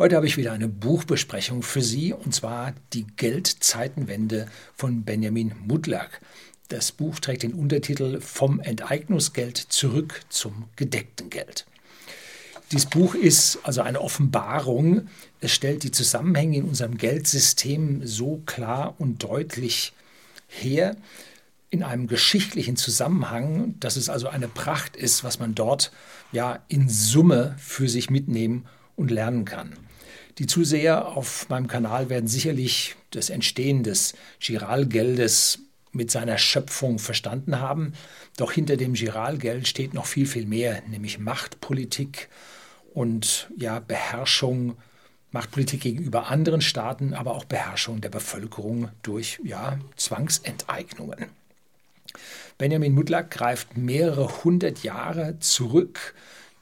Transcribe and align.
Heute 0.00 0.16
habe 0.16 0.26
ich 0.26 0.38
wieder 0.38 0.52
eine 0.52 0.66
Buchbesprechung 0.66 1.62
für 1.62 1.82
Sie, 1.82 2.14
und 2.14 2.34
zwar 2.34 2.72
Die 2.94 3.06
Geldzeitenwende 3.06 4.46
von 4.74 5.02
Benjamin 5.02 5.52
Mudlak. 5.66 6.22
Das 6.68 6.90
Buch 6.90 7.20
trägt 7.20 7.42
den 7.42 7.52
Untertitel 7.52 8.18
Vom 8.22 8.60
Enteignungsgeld 8.60 9.58
zurück 9.58 10.22
zum 10.30 10.70
gedeckten 10.76 11.28
Geld. 11.28 11.66
Dieses 12.72 12.86
Buch 12.86 13.14
ist 13.14 13.58
also 13.62 13.82
eine 13.82 14.00
Offenbarung. 14.00 15.08
Es 15.42 15.52
stellt 15.52 15.82
die 15.82 15.90
Zusammenhänge 15.90 16.56
in 16.56 16.64
unserem 16.64 16.96
Geldsystem 16.96 18.06
so 18.06 18.40
klar 18.46 18.94
und 18.96 19.22
deutlich 19.22 19.92
her, 20.48 20.96
in 21.68 21.82
einem 21.82 22.06
geschichtlichen 22.06 22.76
Zusammenhang, 22.76 23.74
dass 23.80 23.96
es 23.96 24.08
also 24.08 24.28
eine 24.28 24.48
Pracht 24.48 24.96
ist, 24.96 25.24
was 25.24 25.38
man 25.40 25.54
dort 25.54 25.92
ja 26.32 26.60
in 26.68 26.88
Summe 26.88 27.54
für 27.58 27.90
sich 27.90 28.08
mitnehmen 28.08 28.64
und 28.96 29.10
lernen 29.10 29.44
kann. 29.44 29.76
Die 30.38 30.46
Zuseher 30.46 31.08
auf 31.08 31.48
meinem 31.48 31.66
Kanal 31.66 32.08
werden 32.08 32.28
sicherlich 32.28 32.96
das 33.10 33.30
Entstehen 33.30 33.82
des 33.82 34.14
Giralgeldes 34.38 35.60
mit 35.92 36.10
seiner 36.10 36.38
Schöpfung 36.38 36.98
verstanden 36.98 37.60
haben. 37.60 37.94
Doch 38.36 38.52
hinter 38.52 38.76
dem 38.76 38.94
Giralgeld 38.94 39.66
steht 39.66 39.94
noch 39.94 40.06
viel, 40.06 40.26
viel 40.26 40.46
mehr, 40.46 40.82
nämlich 40.88 41.18
Machtpolitik 41.18 42.28
und 42.94 43.50
ja, 43.56 43.80
Beherrschung, 43.80 44.76
Machtpolitik 45.32 45.80
gegenüber 45.80 46.28
anderen 46.28 46.60
Staaten, 46.60 47.14
aber 47.14 47.34
auch 47.34 47.44
Beherrschung 47.44 48.00
der 48.00 48.08
Bevölkerung 48.08 48.90
durch 49.02 49.40
ja, 49.44 49.78
Zwangsenteignungen. 49.96 51.26
Benjamin 52.58 52.94
Mudlak 52.94 53.30
greift 53.30 53.76
mehrere 53.76 54.44
hundert 54.44 54.82
Jahre 54.82 55.38
zurück 55.38 56.14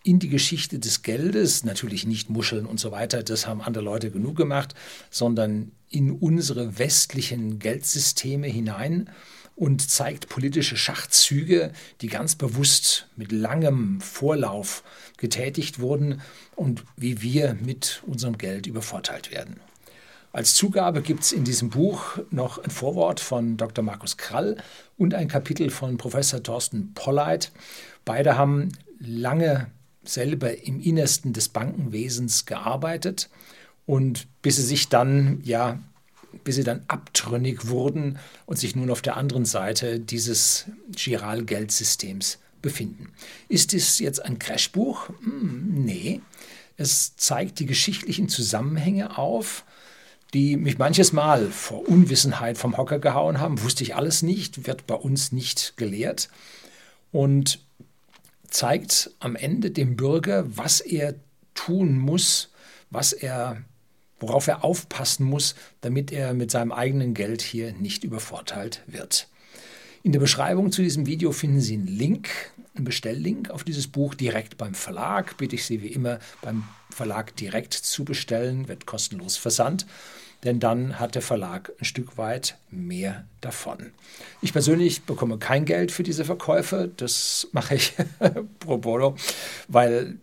in 0.08 0.18
die 0.18 0.30
Geschichte 0.30 0.78
des 0.78 1.02
Geldes, 1.02 1.64
natürlich 1.64 2.06
nicht 2.06 2.30
Muscheln 2.30 2.64
und 2.64 2.80
so 2.80 2.90
weiter, 2.90 3.22
das 3.22 3.46
haben 3.46 3.60
andere 3.60 3.84
Leute 3.84 4.10
genug 4.10 4.36
gemacht, 4.36 4.74
sondern 5.10 5.70
in 5.90 6.12
unsere 6.12 6.78
westlichen 6.78 7.59
Geldsysteme 7.59 8.46
hinein 8.46 9.10
und 9.54 9.90
zeigt 9.90 10.30
politische 10.30 10.78
Schachzüge, 10.78 11.73
die 12.00 12.06
ganz 12.06 12.37
bewusst 12.37 13.06
mit 13.16 13.32
langem 13.32 14.00
Vorlauf 14.00 14.82
getätigt 15.18 15.78
wurden 15.78 16.22
und 16.56 16.84
wie 16.96 17.20
wir 17.20 17.59
mit 17.62 18.02
unserem 18.06 18.38
Geld 18.38 18.66
übervorteilt 18.66 19.30
werden. 19.30 19.60
Als 20.32 20.54
Zugabe 20.54 21.02
gibt 21.02 21.24
es 21.24 21.32
in 21.32 21.45
diesem 21.45 21.68
Buch 21.68 22.18
noch 22.30 22.56
ein 22.56 22.70
Vorwort 22.70 23.20
von 23.20 23.59
Dr. 23.59 23.84
Markus 23.84 24.16
Krall 24.16 24.56
und 24.96 25.12
ein 25.12 25.28
Kapitel 25.28 25.68
von 25.68 25.98
Professor 25.98 26.43
Thorsten 26.43 26.95
Polleit. 26.95 27.52
Beide 28.06 28.38
haben 28.38 28.70
lange 29.00 29.70
selber 30.09 30.64
im 30.64 30.80
Innersten 30.80 31.32
des 31.32 31.48
Bankenwesens 31.48 32.46
gearbeitet 32.46 33.28
und 33.87 34.26
bis 34.42 34.56
sie 34.56 34.62
sich 34.62 34.88
dann, 34.88 35.40
ja, 35.45 35.78
bis 36.45 36.56
sie 36.56 36.65
dann 36.65 36.84
abtrünnig 36.88 37.68
wurden 37.68 38.18
und 38.46 38.59
sich 38.59 38.76
nun 38.76 38.90
auf 38.90 39.02
der 39.02 39.16
anderen 39.16 39.45
Seite 39.45 39.98
dieses 40.00 40.66
Giralgeldsystems 40.92 42.38
befinden. 42.60 43.12
Ist 43.48 43.74
es 43.74 43.98
jetzt 43.98 44.24
ein 44.24 44.38
Crashbuch? 44.38 45.09
Hm, 45.23 45.84
nee. 45.84 46.20
Es 46.76 47.16
zeigt 47.16 47.59
die 47.59 47.66
geschichtlichen 47.66 48.28
Zusammenhänge 48.28 49.18
auf, 49.18 49.65
die 50.34 50.56
mich 50.56 50.78
manches 50.78 51.12
Mal 51.12 51.50
vor 51.50 51.88
Unwissenheit 51.88 52.59
vom 52.59 52.76
Hocker 52.76 52.98
gehauen 52.98 53.40
haben. 53.40 53.62
Wusste 53.62 53.82
ich 53.82 53.96
alles 53.96 54.22
nicht, 54.22 54.66
wird 54.66 54.87
bei 54.87 54.95
uns 54.95 55.32
nicht 55.32 55.76
gelehrt. 55.76 56.28
Und 57.10 57.60
zeigt 58.49 59.10
am 59.21 59.37
Ende 59.37 59.71
dem 59.71 59.96
Bürger, 59.96 60.45
was 60.57 60.80
er 60.80 61.15
tun 61.54 61.99
muss, 61.99 62.51
was 62.90 63.13
er, 63.13 63.63
worauf 64.21 64.47
er 64.49 64.65
aufpassen 64.65 65.25
muss, 65.25 65.55
damit 65.81 66.12
er 66.12 66.34
mit 66.34 66.50
seinem 66.50 66.72
eigenen 66.72 67.15
Geld 67.15 67.43
hier 67.43 67.72
nicht 67.72 68.05
übervorteilt 68.05 68.82
wird. 68.87 69.28
In 70.03 70.12
der 70.12 70.21
Beschreibung 70.21 70.72
zu 70.72 70.82
diesem 70.82 71.06
Video 71.06 71.33
finden 71.33 71.61
Sie 71.61 71.75
einen 71.75 71.87
Link, 71.87 72.31
einen 72.75 72.84
Bestelllink 72.84 73.50
auf 73.50 73.65
dieses 73.65 73.89
Buch 73.89 74.15
direkt 74.15 74.56
beim 74.56 74.75
Verlag. 74.75 75.37
Bitte 75.37 75.56
ich 75.56 75.67
Sie 75.67 75.83
wie 75.83 75.89
immer 75.89 76.21
beim 76.41 76.65
Verlag 76.91 77.34
direkt 77.37 77.75
zu 77.75 78.05
bestellen, 78.05 78.69
wird 78.69 78.87
kostenlos 78.87 79.37
versandt 79.37 79.87
denn 80.44 80.60
dann 80.60 80.99
hat 81.00 81.15
der 81.15 81.22
Verlag 81.22 81.72
ein 81.81 81.84
Stück 81.84 82.16
weit 82.16 82.59
mehr 82.71 83.25
davon. 83.41 83.93
Ich 84.41 84.53
persönlich 84.53 85.03
bekomme 85.03 85.38
kein 85.38 85.65
Geld 85.65 85.91
für 85.91 86.03
diese 86.03 86.25
Verkäufe, 86.25 86.91
das 86.97 87.49
mache 87.53 87.75
ich 87.75 87.94
pro 88.60 88.78
bono, 88.78 89.16
weil 89.66 90.19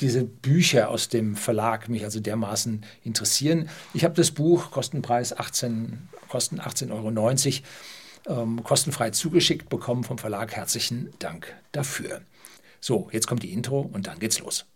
diese 0.00 0.24
Bücher 0.24 0.90
aus 0.90 1.08
dem 1.08 1.36
Verlag 1.36 1.88
mich 1.88 2.04
also 2.04 2.20
dermaßen 2.20 2.84
interessieren. 3.02 3.68
Ich 3.94 4.04
habe 4.04 4.14
das 4.14 4.30
Buch, 4.30 4.70
Kostenpreis 4.70 5.36
18, 5.36 6.08
Kosten 6.28 6.60
18,90 6.60 6.92
Euro, 6.92 8.42
ähm, 8.42 8.62
kostenfrei 8.62 9.10
zugeschickt 9.10 9.68
bekommen 9.68 10.04
vom 10.04 10.18
Verlag. 10.18 10.54
Herzlichen 10.54 11.12
Dank 11.18 11.54
dafür. 11.72 12.20
So, 12.80 13.08
jetzt 13.10 13.26
kommt 13.26 13.42
die 13.42 13.52
Intro 13.52 13.80
und 13.80 14.06
dann 14.06 14.18
geht's 14.18 14.38
los. 14.38 14.66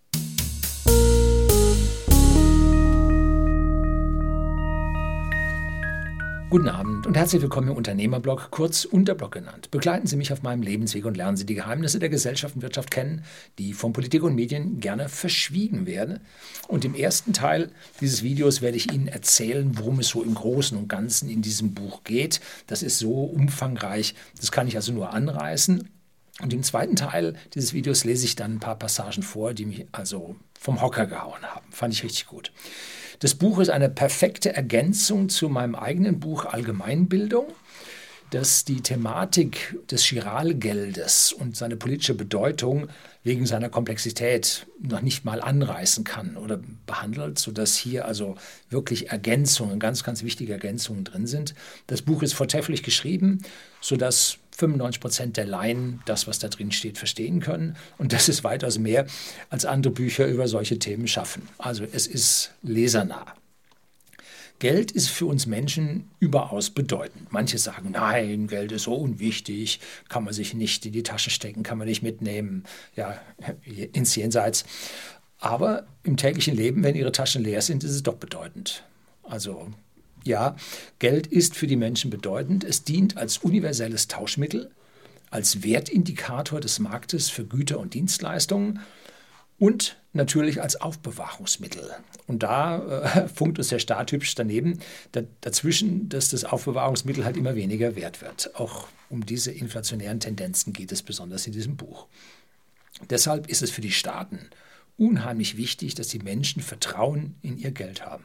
Guten 6.53 6.69
Abend 6.69 7.07
und 7.07 7.17
herzlich 7.17 7.41
willkommen 7.41 7.69
im 7.69 7.77
Unternehmerblog, 7.79 8.49
kurz 8.51 8.85
Unterblog 8.85 9.33
genannt. 9.33 9.71
Begleiten 9.71 10.07
Sie 10.07 10.17
mich 10.17 10.35
auf 10.35 10.43
meinem 10.43 10.61
Lebensweg 10.61 11.07
und 11.07 11.17
lernen 11.17 11.39
Sie 11.39 11.47
die 11.47 11.55
Geheimnisse 11.55 11.99
der 11.99 12.11
Gesellschaft 12.11 12.57
und 12.57 12.61
Wirtschaft 12.61 12.91
kennen, 12.91 13.25
die 13.59 13.73
von 13.73 13.95
Politik 13.95 14.23
und 14.23 14.35
Medien 14.35 14.79
gerne 14.79 15.09
verschwiegen 15.09 15.87
werden. 15.87 16.21
Und 16.69 16.85
im 16.85 16.95
ersten 16.95 17.33
Teil 17.33 17.71
dieses 18.03 18.23
Videos 18.23 18.61
werde 18.61 18.77
ich 18.77 18.93
Ihnen 18.93 19.09
erzählen, 19.09 19.79
worum 19.79 20.01
es 20.01 20.09
so 20.09 20.23
im 20.23 20.35
Großen 20.35 20.77
und 20.77 20.89
Ganzen 20.89 21.31
in 21.31 21.41
diesem 21.41 21.73
Buch 21.73 22.05
geht. 22.05 22.43
Das 22.67 22.83
ist 22.83 22.99
so 22.99 23.25
umfangreich, 23.25 24.15
das 24.39 24.53
kann 24.53 24.69
ich 24.69 24.77
also 24.77 24.93
nur 24.93 25.15
anreißen. 25.15 25.89
Und 26.43 26.53
im 26.53 26.63
zweiten 26.63 26.97
Teil 26.97 27.34
dieses 27.55 27.73
Videos 27.73 28.05
lese 28.05 28.27
ich 28.27 28.37
dann 28.37 28.57
ein 28.57 28.61
paar 28.61 28.79
Passagen 28.79 29.23
vor, 29.23 29.55
die 29.55 29.65
mich 29.65 29.87
also 29.93 30.37
vom 30.61 30.83
Hocker 30.83 31.07
gehauen 31.07 31.41
haben. 31.45 31.65
Fand 31.71 31.95
ich 31.95 32.05
richtig 32.05 32.27
gut. 32.27 32.53
Das 33.22 33.37
Buch 33.37 33.60
ist 33.60 33.71
eine 33.71 33.88
perfekte 33.88 34.53
Ergänzung 34.53 35.28
zu 35.28 35.49
meinem 35.49 35.77
eigenen 35.77 36.19
Buch 36.19 36.44
Allgemeinbildung, 36.44 37.44
das 38.32 38.65
die 38.65 38.81
Thematik 38.81 39.78
des 39.91 40.04
Chiralgeldes 40.04 41.34
und 41.34 41.54
seine 41.54 41.76
politische 41.76 42.15
Bedeutung 42.15 42.88
wegen 43.25 43.44
seiner 43.44 43.69
Komplexität 43.69 44.66
noch 44.81 45.03
nicht 45.03 45.26
mal 45.26 45.43
anreißen 45.43 46.04
kann 46.04 46.38
oder 46.38 46.59
behandelt, 46.87 47.38
sodass 47.38 47.76
hier 47.76 48.06
also 48.06 48.37
wirklich 48.71 49.10
Ergänzungen, 49.10 49.78
ganz, 49.78 50.03
ganz 50.03 50.22
wichtige 50.22 50.54
Ergänzungen 50.54 51.04
drin 51.04 51.26
sind. 51.26 51.54
Das 51.88 52.00
Buch 52.00 52.22
ist 52.22 52.32
vortrefflich 52.32 52.82
geschrieben, 52.82 53.42
sodass 53.82 54.38
95 54.56 55.00
Prozent 55.00 55.37
der 55.37 55.47
Laien 55.47 56.00
das, 56.06 56.26
was 56.26 56.38
da 56.38 56.48
drin 56.48 56.72
steht, 56.72 56.97
verstehen 56.97 57.41
können. 57.41 57.76
Und 57.98 58.15
das 58.15 58.31
ist 58.31 58.44
weitaus 58.44 58.78
mehr, 58.78 59.06
als 59.50 59.66
andere 59.66 59.92
Bücher 59.92 60.26
über 60.26 60.48
solche 60.48 60.78
Themen 60.78 61.06
schaffen. 61.06 61.48
Also 61.59 61.84
es 61.84 62.06
ist 62.06 62.53
lesernah. 62.62 63.34
Geld 64.62 64.93
ist 64.93 65.09
für 65.09 65.27
uns 65.27 65.47
Menschen 65.47 66.09
überaus 66.21 66.71
bedeutend. 66.71 67.33
Manche 67.33 67.59
sagen, 67.59 67.91
nein, 67.91 68.47
Geld 68.47 68.71
ist 68.71 68.84
so 68.84 68.95
unwichtig, 68.95 69.81
kann 70.09 70.23
man 70.23 70.33
sich 70.33 70.55
nicht 70.55 70.87
in 70.87 70.93
die 70.93 71.03
Tasche 71.03 71.31
stecken, 71.31 71.65
kann 71.65 71.78
man 71.78 71.89
nicht 71.89 72.05
mitnehmen, 72.05 72.62
ja, 72.95 73.21
ins 73.93 74.15
Jenseits. 74.15 74.65
Aber 75.41 75.89
im 76.05 76.17
täglichen 76.17 76.55
Leben, 76.55 76.84
wenn 76.84 76.95
ihre 76.95 77.11
Taschen 77.11 77.43
leer 77.43 77.61
sind, 77.61 77.83
ist 77.83 77.91
es 77.91 78.05
doch 78.05 78.15
bedeutend. 78.15 78.84
Also 79.25 79.72
ja, 80.22 80.55
Geld 81.01 81.27
ist 81.27 81.56
für 81.56 81.67
die 81.67 81.75
Menschen 81.75 82.12
bedeutend. 82.12 82.62
Es 82.62 82.84
dient 82.84 83.17
als 83.17 83.39
universelles 83.39 84.06
Tauschmittel, 84.06 84.71
als 85.33 85.65
Wertindikator 85.65 86.61
des 86.61 86.78
Marktes 86.78 87.31
für 87.31 87.45
Güter 87.45 87.81
und 87.81 87.95
Dienstleistungen 87.95 88.78
und 89.62 89.97
natürlich 90.12 90.61
als 90.61 90.75
Aufbewahrungsmittel. 90.75 91.89
Und 92.27 92.43
da 92.43 93.05
äh, 93.05 93.28
funkt 93.34 93.59
uns 93.59 93.69
der 93.69 93.78
Staat 93.78 94.10
hübsch 94.10 94.34
daneben, 94.34 94.81
da, 95.13 95.22
dazwischen, 95.41 96.09
dass 96.09 96.31
das 96.31 96.45
Aufbewahrungsmittel 96.45 97.25
halt 97.25 97.36
immer 97.36 97.54
weniger 97.54 97.95
wert 97.95 98.22
wird. 98.22 98.57
Auch 98.57 98.89
um 99.09 99.25
diese 99.25 99.53
inflationären 99.53 100.19
Tendenzen 100.19 100.72
geht 100.72 100.91
es 100.91 101.04
besonders 101.04 101.47
in 101.47 101.53
diesem 101.53 101.77
Buch. 101.77 102.09
Deshalb 103.09 103.48
ist 103.48 103.63
es 103.63 103.71
für 103.71 103.83
die 103.83 103.92
Staaten 103.92 104.51
unheimlich 104.97 105.57
wichtig, 105.57 105.95
dass 105.95 106.09
die 106.09 106.19
Menschen 106.19 106.60
Vertrauen 106.60 107.36
in 107.41 107.57
ihr 107.57 107.71
Geld 107.71 108.04
haben 108.04 108.25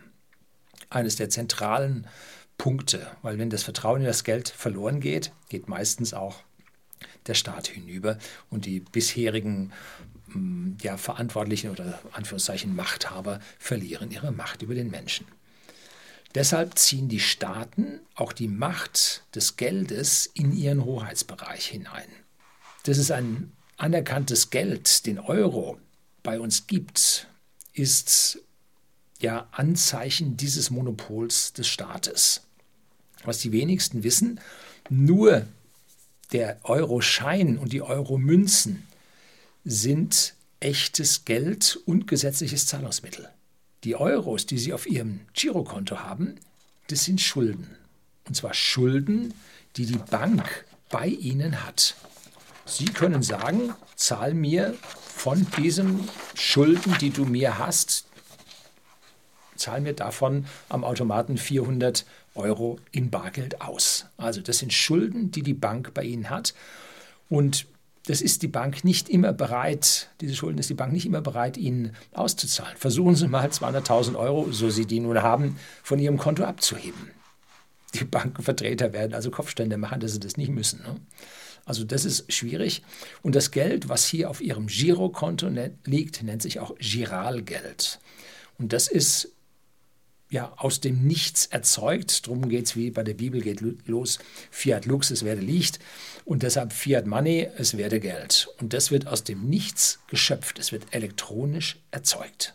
eines 0.89 1.17
der 1.17 1.29
zentralen 1.29 2.07
Punkte, 2.57 3.05
weil 3.21 3.37
wenn 3.37 3.51
das 3.51 3.61
Vertrauen 3.61 4.01
in 4.01 4.07
das 4.07 4.23
Geld 4.23 4.49
verloren 4.49 5.01
geht, 5.01 5.31
geht 5.49 5.69
meistens 5.69 6.15
auch 6.15 6.41
der 7.27 7.35
Staat 7.35 7.67
hinüber 7.67 8.17
und 8.49 8.65
die 8.65 8.79
bisherigen 8.79 9.71
ja, 10.81 10.97
Verantwortlichen 10.97 11.71
oder 11.71 11.99
Anführungszeichen 12.11 12.75
Machthaber 12.75 13.39
verlieren 13.59 14.11
ihre 14.11 14.31
Macht 14.31 14.61
über 14.61 14.75
den 14.75 14.89
Menschen. 14.89 15.25
Deshalb 16.35 16.77
ziehen 16.77 17.09
die 17.09 17.19
Staaten 17.19 17.99
auch 18.15 18.33
die 18.33 18.47
Macht 18.47 19.23
des 19.33 19.57
Geldes 19.57 20.29
in 20.33 20.55
ihren 20.55 20.83
Hoheitsbereich 20.83 21.65
hinein. 21.65 22.07
Dass 22.83 22.97
es 22.97 23.11
ein 23.11 23.51
anerkanntes 23.77 24.49
Geld, 24.49 25.05
den 25.05 25.19
Euro, 25.19 25.79
bei 26.23 26.39
uns 26.39 26.67
gibt, 26.67 27.27
ist 27.73 28.39
ja 29.19 29.47
Anzeichen 29.51 30.37
dieses 30.37 30.69
Monopols 30.69 31.53
des 31.53 31.67
Staates. 31.67 32.41
Was 33.23 33.39
die 33.39 33.51
wenigsten 33.51 34.03
wissen, 34.03 34.39
nur 34.89 35.45
der 36.31 36.59
Euro-Schein 36.63 37.57
und 37.57 37.73
die 37.73 37.81
Euro-Münzen 37.81 38.86
sind 39.67 40.33
echtes 40.61 41.25
Geld 41.25 41.77
und 41.85 42.07
gesetzliches 42.07 42.65
Zahlungsmittel. 42.67 43.29
Die 43.83 43.97
Euros, 43.97 44.45
die 44.45 44.57
Sie 44.57 44.73
auf 44.73 44.87
Ihrem 44.87 45.19
Girokonto 45.33 45.99
haben, 45.99 46.35
das 46.87 47.03
sind 47.03 47.19
Schulden. 47.19 47.75
Und 48.27 48.35
zwar 48.35 48.53
Schulden, 48.53 49.33
die 49.75 49.85
die 49.85 49.97
Bank 49.97 50.65
bei 50.89 51.07
Ihnen 51.07 51.65
hat. 51.65 51.95
Sie 52.65 52.85
können 52.85 53.21
sagen, 53.21 53.73
zahl 53.95 54.33
mir 54.33 54.73
von 55.01 55.45
diesen 55.57 56.07
Schulden, 56.33 56.95
die 56.99 57.09
du 57.09 57.25
mir 57.25 57.57
hast, 57.59 58.05
zahl 59.57 59.81
mir 59.81 59.93
davon 59.93 60.45
am 60.69 60.85
Automaten 60.85 61.37
400 61.37 62.05
Euro 62.35 62.79
in 62.91 63.09
Bargeld 63.09 63.61
aus. 63.61 64.05
Also 64.15 64.39
das 64.39 64.59
sind 64.59 64.71
Schulden, 64.71 65.31
die 65.31 65.43
die 65.43 65.53
Bank 65.53 65.93
bei 65.93 66.03
Ihnen 66.03 66.29
hat. 66.29 66.53
Und 67.29 67.67
das 68.07 68.21
ist 68.21 68.41
die 68.41 68.47
Bank 68.47 68.85
nicht 68.85 69.09
immer 69.09 69.33
bereit, 69.33 70.09
diese 70.21 70.33
Schulden 70.33 70.59
ist 70.59 70.69
die 70.69 70.75
Bank 70.75 70.93
nicht 70.93 71.05
immer 71.05 71.19
bereit, 71.19 71.57
Ihnen 71.57 71.91
auszuzahlen. 72.13 72.77
Versuchen 72.77 73.15
Sie 73.15 73.27
mal 73.27 73.47
200.000 73.47 74.15
Euro, 74.15 74.49
so 74.51 74.69
Sie 74.69 74.85
die 74.85 75.01
nun 75.01 75.21
haben, 75.21 75.57
von 75.83 75.99
Ihrem 75.99 76.17
Konto 76.17 76.45
abzuheben. 76.45 77.11
Die 77.95 78.05
Bankenvertreter 78.05 78.93
werden 78.93 79.13
also 79.13 79.29
Kopfstände 79.29 79.77
machen, 79.77 79.99
dass 79.99 80.13
sie 80.13 80.19
das 80.19 80.37
nicht 80.37 80.49
müssen. 80.49 80.81
Ne? 80.83 80.95
Also 81.65 81.83
das 81.83 82.05
ist 82.05 82.31
schwierig. 82.31 82.81
Und 83.23 83.35
das 83.35 83.51
Geld, 83.51 83.89
was 83.89 84.05
hier 84.05 84.29
auf 84.29 84.39
Ihrem 84.39 84.67
Girokonto 84.67 85.49
liegt, 85.85 86.23
nennt 86.23 86.41
sich 86.41 86.61
auch 86.61 86.75
Giralgeld. 86.79 87.99
Und 88.57 88.71
das 88.71 88.87
ist 88.87 89.33
ja, 90.29 90.53
aus 90.57 90.81
dem 90.81 91.05
Nichts 91.05 91.45
erzeugt. 91.45 92.27
Darum 92.27 92.49
geht 92.49 92.65
es, 92.65 92.75
wie 92.75 92.91
bei 92.91 93.03
der 93.03 93.13
Bibel 93.13 93.41
geht 93.41 93.61
los, 93.87 94.19
Fiat 94.51 94.85
Lux, 94.85 95.09
es 95.11 95.23
werde 95.23 95.41
Licht. 95.41 95.79
Und 96.25 96.43
deshalb 96.43 96.73
Fiat 96.73 97.05
Money, 97.05 97.47
es 97.57 97.77
werde 97.77 97.99
Geld. 97.99 98.49
Und 98.59 98.73
das 98.73 98.91
wird 98.91 99.07
aus 99.07 99.23
dem 99.23 99.49
Nichts 99.49 99.99
geschöpft. 100.07 100.59
Es 100.59 100.71
wird 100.71 100.83
elektronisch 100.91 101.79
erzeugt. 101.91 102.53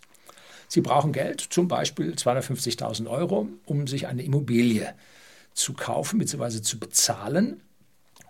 Sie 0.68 0.80
brauchen 0.80 1.12
Geld, 1.12 1.40
zum 1.40 1.68
Beispiel 1.68 2.12
250.000 2.12 3.08
Euro, 3.08 3.48
um 3.66 3.86
sich 3.86 4.06
eine 4.06 4.22
Immobilie 4.22 4.94
zu 5.54 5.74
kaufen 5.74 6.18
bzw. 6.18 6.62
zu 6.62 6.78
bezahlen. 6.78 7.60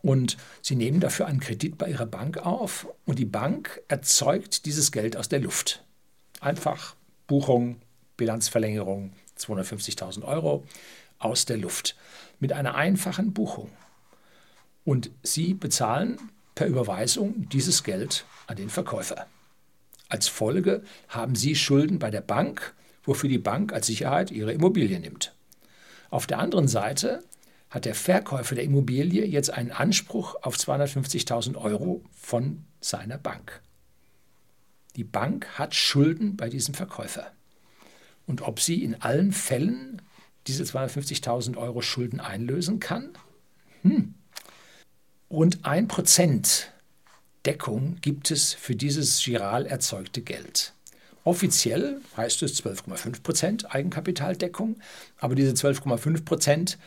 Und 0.03 0.37
Sie 0.61 0.75
nehmen 0.75 0.99
dafür 0.99 1.27
einen 1.27 1.38
Kredit 1.38 1.79
bei 1.79 1.88
Ihrer 1.88 2.06
Bank 2.06 2.38
auf 2.38 2.88
und 3.05 3.21
die 3.21 3.25
Bank 3.25 3.81
erzeugt 3.87 4.67
dieses 4.67 4.91
Geld 4.91 5.17
aus 5.17 5.29
der 5.29 5.38
Luft. 5.38 5.85
Einfach 6.41 6.97
Buchung, 7.29 7.81
Bilanzverlängerung, 8.17 9.12
250.000 9.47 10.23
Euro 10.25 10.65
aus 11.19 11.44
der 11.47 11.56
Luft 11.56 11.97
mit 12.41 12.53
einer 12.53 12.75
einfachen 12.75 13.33
Buchung. 13.33 13.71
Und 14.85 15.11
Sie 15.23 15.55
bezahlen 15.55 16.19
per 16.55 16.67
Überweisung 16.67 17.49
dieses 17.49 17.85
Geld 17.85 18.25
an 18.47 18.56
den 18.56 18.69
Verkäufer. 18.69 19.27
Als 20.09 20.29
Folge 20.29 20.83
haben 21.09 21.35
Sie 21.35 21.55
Schulden 21.55 21.99
bei 21.99 22.11
der 22.11 22.21
Bank, 22.21 22.75
wofür 23.05 23.29
die 23.31 23.39
Bank 23.39 23.73
als 23.73 23.87
Sicherheit 23.87 24.31
Ihre 24.31 24.53
Immobilie 24.53 25.00
nimmt. 25.00 25.35
Auf 26.11 26.27
der 26.27 26.38
anderen 26.38 26.69
Seite 26.69 27.23
hat 27.71 27.87
der 27.87 27.95
Verkäufer 27.95 28.55
der 28.55 28.65
Immobilie 28.65 29.25
jetzt 29.25 29.50
einen 29.50 29.71
Anspruch 29.71 30.37
auf 30.43 30.56
250.000 30.56 31.56
Euro 31.56 32.05
von 32.12 32.65
seiner 32.81 33.17
Bank. 33.17 33.62
Die 34.97 35.05
Bank 35.05 35.47
hat 35.59 35.75
Schulden 35.75 36.37
bei 36.37 36.50
diesem 36.50 36.75
Verkäufer 36.75 37.33
und 38.27 38.43
ob 38.43 38.61
sie 38.61 38.83
in 38.83 39.01
allen 39.01 39.33
Fällen 39.33 40.03
diese 40.47 40.65
250.000 40.65 41.57
Euro 41.57 41.83
Schulden 41.83 42.21
einlösen 42.21 42.81
kann? 42.81 43.11
Hm. 43.83 44.15
Rund 45.31 45.65
ein 45.65 45.89
Prozent 45.89 46.73
Deckung 47.45 47.97
gibt 48.01 48.31
es 48.31 48.53
für 48.53 48.77
dieses 48.77 49.23
giral 49.23 49.67
erzeugte 49.67 50.23
Geld. 50.23 50.75
Offiziell 51.25 52.01
heißt 52.17 52.43
es 52.43 52.63
12,5 52.63 53.23
Prozent 53.23 53.75
Eigenkapitaldeckung, 53.75 54.79
aber 55.19 55.35
diese 55.35 55.53
12,5 55.53 56.25
Prozent 56.25 56.79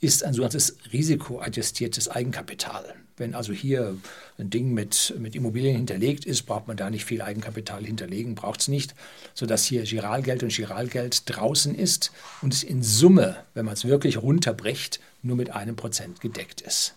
ist 0.00 0.24
ein 0.24 0.32
sogenanntes 0.32 0.76
risikoadjustiertes 0.92 2.08
Eigenkapital. 2.08 2.94
Wenn 3.18 3.34
also 3.34 3.52
hier 3.52 3.96
ein 4.38 4.50
Ding 4.50 4.72
mit, 4.72 5.14
mit 5.18 5.34
Immobilien 5.34 5.76
hinterlegt 5.76 6.24
ist, 6.24 6.42
braucht 6.42 6.68
man 6.68 6.76
da 6.76 6.90
nicht 6.90 7.04
viel 7.04 7.22
Eigenkapital 7.22 7.84
hinterlegen, 7.84 8.34
braucht 8.34 8.60
es 8.60 8.68
nicht, 8.68 8.94
sodass 9.34 9.64
hier 9.64 9.82
Giralgeld 9.82 10.42
und 10.42 10.52
Giralgeld 10.52 11.22
draußen 11.26 11.74
ist 11.74 12.12
und 12.42 12.54
es 12.54 12.62
in 12.62 12.82
Summe, 12.82 13.36
wenn 13.54 13.64
man 13.64 13.74
es 13.74 13.84
wirklich 13.84 14.22
runterbricht, 14.22 15.00
nur 15.22 15.36
mit 15.36 15.50
einem 15.50 15.76
Prozent 15.76 16.20
gedeckt 16.20 16.60
ist. 16.60 16.94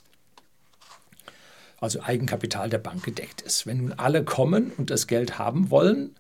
Also 1.79 2.01
Eigenkapital 2.01 2.69
der 2.69 2.77
Bank 2.77 3.03
gedeckt 3.03 3.41
ist. 3.41 3.65
Wenn 3.65 3.77
nun 3.77 3.93
alle 3.93 4.23
kommen 4.23 4.71
und 4.77 4.91
das 4.91 5.07
Geld 5.07 5.39
haben 5.39 5.71
wollen, 5.71 6.15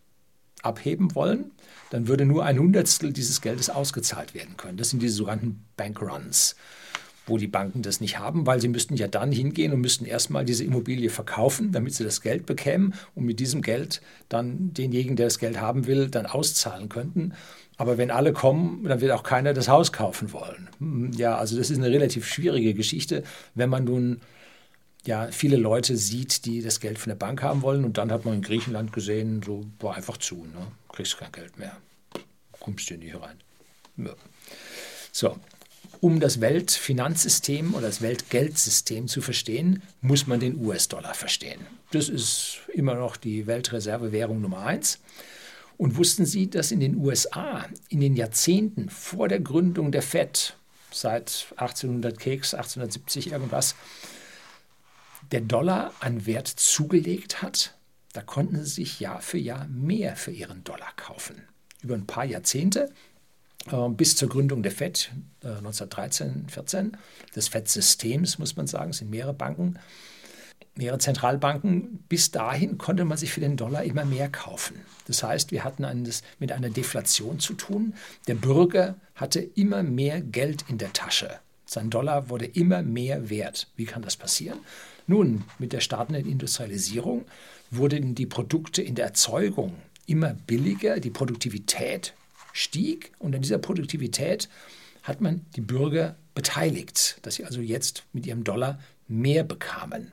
abheben 0.63 1.13
wollen, 1.13 1.51
dann 1.91 2.07
würde 2.07 2.25
nur 2.25 2.45
ein 2.45 2.57
Hundertstel 2.57 3.13
dieses 3.13 3.41
Geldes 3.41 3.69
ausgezahlt 3.69 4.33
werden 4.33 4.57
können. 4.57 4.77
Das 4.77 4.89
sind 4.89 5.01
diese 5.01 5.15
sogenannten 5.15 5.63
Bankruns, 5.77 6.55
wo 7.25 7.37
die 7.37 7.47
Banken 7.47 7.81
das 7.81 8.01
nicht 8.01 8.19
haben, 8.19 8.45
weil 8.45 8.59
sie 8.59 8.67
müssten 8.67 8.95
ja 8.95 9.07
dann 9.07 9.31
hingehen 9.31 9.73
und 9.73 9.81
müssten 9.81 10.05
erstmal 10.05 10.45
diese 10.45 10.63
Immobilie 10.63 11.09
verkaufen, 11.09 11.71
damit 11.71 11.93
sie 11.93 12.03
das 12.03 12.21
Geld 12.21 12.45
bekämen 12.45 12.93
und 13.15 13.25
mit 13.25 13.39
diesem 13.39 13.61
Geld 13.61 14.01
dann 14.29 14.73
denjenigen, 14.73 15.15
der 15.15 15.27
das 15.27 15.39
Geld 15.39 15.59
haben 15.59 15.87
will, 15.87 16.09
dann 16.09 16.25
auszahlen 16.25 16.89
könnten. 16.89 17.33
Aber 17.77 17.97
wenn 17.97 18.11
alle 18.11 18.33
kommen, 18.33 18.83
dann 18.83 19.01
wird 19.01 19.11
auch 19.11 19.23
keiner 19.23 19.53
das 19.53 19.67
Haus 19.67 19.91
kaufen 19.91 20.33
wollen. 20.33 20.69
Hm, 20.79 21.11
ja, 21.13 21.37
also 21.37 21.57
das 21.57 21.69
ist 21.69 21.77
eine 21.77 21.89
relativ 21.89 22.27
schwierige 22.27 22.73
Geschichte, 22.73 23.23
wenn 23.55 23.69
man 23.69 23.85
nun 23.85 24.21
ja, 25.03 25.29
viele 25.31 25.57
Leute 25.57 25.97
sieht, 25.97 26.45
die 26.45 26.61
das 26.61 26.79
Geld 26.79 26.99
von 26.99 27.09
der 27.09 27.15
Bank 27.15 27.41
haben 27.41 27.61
wollen. 27.63 27.85
Und 27.85 27.97
dann 27.97 28.11
hat 28.11 28.25
man 28.25 28.35
in 28.35 28.41
Griechenland 28.41 28.93
gesehen, 28.93 29.41
so 29.43 29.65
war 29.79 29.95
einfach 29.95 30.17
zu, 30.17 30.45
ne? 30.45 30.67
kriegst 30.89 31.17
kein 31.17 31.31
Geld 31.31 31.57
mehr. 31.57 31.75
Kommst 32.59 32.89
du 32.89 32.95
nicht 32.95 33.15
rein. 33.19 33.37
Ja. 33.97 34.13
So, 35.11 35.37
um 36.01 36.19
das 36.19 36.41
Weltfinanzsystem 36.41 37.75
oder 37.75 37.87
das 37.87 38.01
Weltgeldsystem 38.01 39.07
zu 39.07 39.21
verstehen, 39.21 39.83
muss 40.01 40.25
man 40.25 40.39
den 40.39 40.59
US-Dollar 40.59 41.13
verstehen. 41.13 41.61
Das 41.91 42.09
ist 42.09 42.61
immer 42.73 42.95
noch 42.95 43.17
die 43.17 43.45
Weltreservewährung 43.45 44.41
Nummer 44.41 44.65
eins. 44.65 44.99
Und 45.77 45.97
wussten 45.97 46.25
Sie, 46.25 46.49
dass 46.49 46.71
in 46.71 46.79
den 46.79 46.97
USA 46.97 47.65
in 47.89 48.01
den 48.01 48.15
Jahrzehnten 48.15 48.89
vor 48.89 49.27
der 49.27 49.39
Gründung 49.39 49.91
der 49.91 50.01
FED, 50.01 50.55
seit 50.91 51.47
1800 51.55 52.19
Keks, 52.19 52.53
1870 52.55 53.31
irgendwas, 53.31 53.75
der 55.31 55.41
Dollar 55.41 55.93
an 55.99 56.25
Wert 56.25 56.47
zugelegt 56.47 57.43
hat, 57.43 57.75
da 58.13 58.21
konnten 58.21 58.57
sie 58.63 58.81
sich 58.81 58.99
Jahr 58.99 59.21
für 59.21 59.37
Jahr 59.37 59.67
mehr 59.67 60.15
für 60.15 60.31
ihren 60.31 60.63
Dollar 60.63 60.91
kaufen. 60.97 61.43
Über 61.81 61.95
ein 61.95 62.07
paar 62.07 62.25
Jahrzehnte, 62.25 62.91
bis 63.89 64.15
zur 64.15 64.29
Gründung 64.29 64.63
der 64.63 64.71
FED 64.71 65.11
äh, 65.43 65.47
1913, 65.47 66.47
14, 66.49 66.97
des 67.35 67.47
FED-Systems, 67.47 68.39
muss 68.39 68.55
man 68.55 68.67
sagen, 68.67 68.91
sind 68.93 69.09
mehrere 69.09 69.33
Banken, 69.33 69.77
mehrere 70.75 70.97
Zentralbanken. 70.97 72.03
Bis 72.09 72.31
dahin 72.31 72.77
konnte 72.77 73.05
man 73.05 73.17
sich 73.17 73.31
für 73.31 73.39
den 73.39 73.57
Dollar 73.57 73.83
immer 73.83 74.05
mehr 74.05 74.29
kaufen. 74.29 74.77
Das 75.07 75.23
heißt, 75.23 75.51
wir 75.51 75.63
hatten 75.63 75.85
eines, 75.85 76.23
mit 76.39 76.51
einer 76.51 76.69
Deflation 76.69 77.39
zu 77.39 77.53
tun. 77.53 77.93
Der 78.27 78.35
Bürger 78.35 78.95
hatte 79.15 79.39
immer 79.39 79.83
mehr 79.83 80.21
Geld 80.21 80.65
in 80.67 80.77
der 80.77 80.93
Tasche. 80.93 81.39
Sein 81.65 81.89
Dollar 81.89 82.29
wurde 82.29 82.45
immer 82.45 82.81
mehr 82.81 83.29
wert. 83.29 83.67
Wie 83.75 83.85
kann 83.85 84.01
das 84.01 84.17
passieren? 84.17 84.59
Nun, 85.07 85.43
mit 85.59 85.73
der 85.73 85.79
startenden 85.79 86.27
Industrialisierung 86.27 87.25
wurden 87.69 88.15
die 88.15 88.25
Produkte 88.25 88.81
in 88.81 88.95
der 88.95 89.05
Erzeugung 89.05 89.75
immer 90.05 90.33
billiger, 90.33 90.99
die 90.99 91.09
Produktivität 91.09 92.13
stieg 92.53 93.11
und 93.19 93.35
an 93.35 93.41
dieser 93.41 93.57
Produktivität 93.57 94.49
hat 95.03 95.21
man 95.21 95.45
die 95.55 95.61
Bürger 95.61 96.15
beteiligt, 96.35 97.17
dass 97.23 97.35
sie 97.35 97.45
also 97.45 97.61
jetzt 97.61 98.03
mit 98.13 98.25
ihrem 98.25 98.43
Dollar 98.43 98.79
mehr 99.07 99.43
bekamen. 99.43 100.11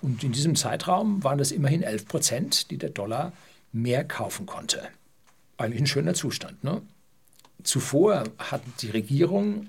Und 0.00 0.22
in 0.22 0.32
diesem 0.32 0.54
Zeitraum 0.54 1.24
waren 1.24 1.38
das 1.38 1.50
immerhin 1.50 1.82
11 1.82 2.06
Prozent, 2.06 2.70
die 2.70 2.78
der 2.78 2.90
Dollar 2.90 3.32
mehr 3.72 4.04
kaufen 4.04 4.46
konnte. 4.46 4.88
Eigentlich 5.56 5.82
ein 5.82 5.86
schöner 5.86 6.14
Zustand. 6.14 6.62
Ne? 6.62 6.82
Zuvor 7.64 8.24
hat 8.38 8.62
die 8.80 8.90
Regierung 8.90 9.68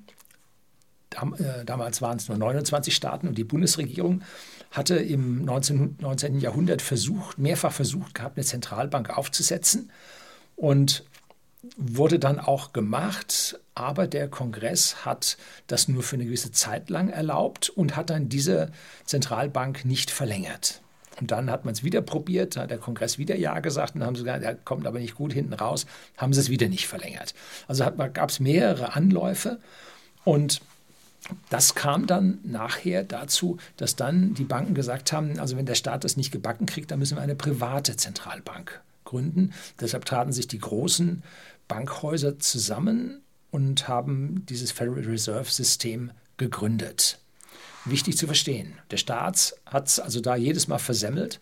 äh, 1.15 1.65
damals 1.65 2.01
waren 2.01 2.17
es 2.17 2.27
nur 2.27 2.37
29 2.37 2.95
Staaten 2.95 3.27
und 3.27 3.37
die 3.37 3.43
Bundesregierung 3.43 4.21
hatte 4.71 4.95
im 4.95 5.43
19. 5.43 5.97
19. 5.99 6.39
Jahrhundert 6.39 6.81
versucht, 6.81 7.39
mehrfach 7.39 7.71
versucht 7.71 8.13
gehabt, 8.13 8.37
eine 8.37 8.45
Zentralbank 8.45 9.17
aufzusetzen 9.17 9.91
und 10.55 11.03
wurde 11.75 12.19
dann 12.19 12.39
auch 12.39 12.73
gemacht, 12.73 13.59
aber 13.75 14.07
der 14.07 14.29
Kongress 14.29 15.05
hat 15.05 15.37
das 15.67 15.87
nur 15.87 16.03
für 16.03 16.15
eine 16.15 16.25
gewisse 16.25 16.51
Zeit 16.51 16.89
lang 16.89 17.09
erlaubt 17.09 17.69
und 17.69 17.95
hat 17.95 18.09
dann 18.09 18.29
diese 18.29 18.71
Zentralbank 19.05 19.85
nicht 19.85 20.11
verlängert. 20.11 20.81
Und 21.19 21.31
dann 21.31 21.51
hat 21.51 21.65
man 21.65 21.73
es 21.73 21.83
wieder 21.83 22.01
probiert, 22.01 22.55
hat 22.55 22.71
der 22.71 22.77
Kongress 22.77 23.17
wieder 23.17 23.35
Ja 23.35 23.59
gesagt 23.59 23.95
und 23.95 24.05
haben 24.05 24.15
sie 24.15 24.23
gesagt, 24.23 24.43
er 24.43 24.55
kommt 24.55 24.87
aber 24.87 24.99
nicht 24.99 25.15
gut 25.15 25.33
hinten 25.33 25.53
raus, 25.53 25.85
haben 26.15 26.31
sie 26.31 26.39
es 26.39 26.49
wieder 26.49 26.69
nicht 26.69 26.87
verlängert. 26.87 27.33
Also 27.67 27.83
gab 28.13 28.29
es 28.29 28.39
mehrere 28.39 28.95
Anläufe 28.95 29.59
und 30.23 30.61
das 31.49 31.75
kam 31.75 32.07
dann 32.07 32.39
nachher 32.43 33.03
dazu, 33.03 33.57
dass 33.75 33.97
dann 33.97 34.33
die 34.33 34.45
Banken 34.45 34.73
gesagt 34.73 35.11
haben, 35.11 35.37
also 35.39 35.57
wenn 35.57 35.65
der 35.65 35.75
Staat 35.75 36.05
das 36.05 36.15
nicht 36.15 36.31
gebacken 36.31 36.65
kriegt, 36.65 36.89
dann 36.89 36.99
müssen 36.99 37.17
wir 37.17 37.21
eine 37.21 37.35
private 37.35 37.97
Zentralbank 37.97 38.81
gründen. 39.09 39.53
Deshalb 39.79 40.05
traten 40.05 40.31
sich 40.31 40.47
die 40.47 40.59
großen 40.59 41.23
Bankhäuser 41.67 42.39
zusammen 42.39 43.21
und 43.51 43.87
haben 43.87 44.45
dieses 44.47 44.71
Federal 44.71 45.03
Reserve 45.03 45.49
System 45.49 46.11
gegründet. 46.37 47.19
Wichtig 47.85 48.17
zu 48.17 48.27
verstehen, 48.27 48.73
der 48.91 48.97
Staat 48.97 49.55
hat 49.65 49.87
es 49.87 49.99
also 49.99 50.21
da 50.21 50.35
jedes 50.35 50.67
Mal 50.67 50.79
versemmelt 50.79 51.39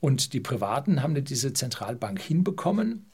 und 0.00 0.32
die 0.32 0.40
Privaten 0.40 1.02
haben 1.02 1.22
diese 1.24 1.52
Zentralbank 1.52 2.20
hinbekommen 2.20 3.06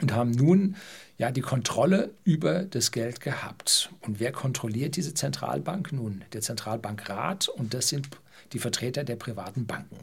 und 0.00 0.12
haben 0.12 0.32
nun 0.32 0.76
ja 1.16 1.30
die 1.30 1.40
Kontrolle 1.40 2.10
über 2.24 2.64
das 2.64 2.92
Geld 2.92 3.20
gehabt. 3.20 3.90
Und 4.02 4.20
wer 4.20 4.32
kontrolliert 4.32 4.96
diese 4.96 5.14
Zentralbank? 5.14 5.92
Nun, 5.92 6.24
der 6.32 6.42
Zentralbankrat 6.42 7.48
und 7.48 7.72
das 7.72 7.88
sind 7.88 8.08
die 8.52 8.58
Vertreter 8.58 9.04
der 9.04 9.16
privaten 9.16 9.66
Banken. 9.66 9.96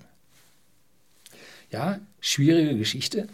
Ja, 1.74 2.00
schwierige 2.22 2.77
Geschichte. 2.77 3.27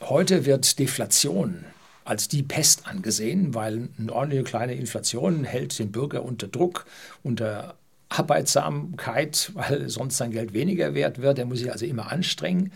Heute 0.00 0.44
wird 0.44 0.80
Deflation 0.80 1.64
als 2.04 2.26
die 2.26 2.42
Pest 2.42 2.88
angesehen, 2.88 3.54
weil 3.54 3.88
eine 3.96 4.12
ordentliche 4.12 4.42
kleine 4.42 4.74
Inflation 4.74 5.44
hält 5.44 5.78
den 5.78 5.92
Bürger 5.92 6.24
unter 6.24 6.48
Druck, 6.48 6.84
unter 7.22 7.76
Arbeitsamkeit, 8.08 9.52
weil 9.54 9.88
sonst 9.88 10.16
sein 10.16 10.32
Geld 10.32 10.52
weniger 10.52 10.94
wert 10.94 11.22
wird. 11.22 11.38
Er 11.38 11.44
muss 11.46 11.60
sich 11.60 11.70
also 11.70 11.86
immer 11.86 12.10
anstrengen. 12.10 12.72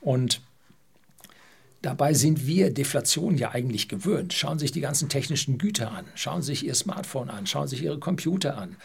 Und 0.00 0.40
Dabei 1.82 2.14
sind 2.14 2.46
wir 2.46 2.72
Deflation 2.72 3.36
ja 3.36 3.50
eigentlich 3.50 3.88
gewöhnt. 3.88 4.32
Schauen 4.32 4.56
Sie 4.56 4.66
sich 4.66 4.72
die 4.72 4.80
ganzen 4.80 5.08
technischen 5.08 5.58
Güter 5.58 5.90
an, 5.90 6.04
schauen 6.14 6.40
Sie 6.40 6.52
sich 6.52 6.64
Ihr 6.64 6.76
Smartphone 6.76 7.28
an, 7.28 7.48
schauen 7.48 7.66
Sie 7.66 7.74
sich 7.74 7.84
Ihre 7.84 7.98
Computer 7.98 8.56
an. 8.56 8.76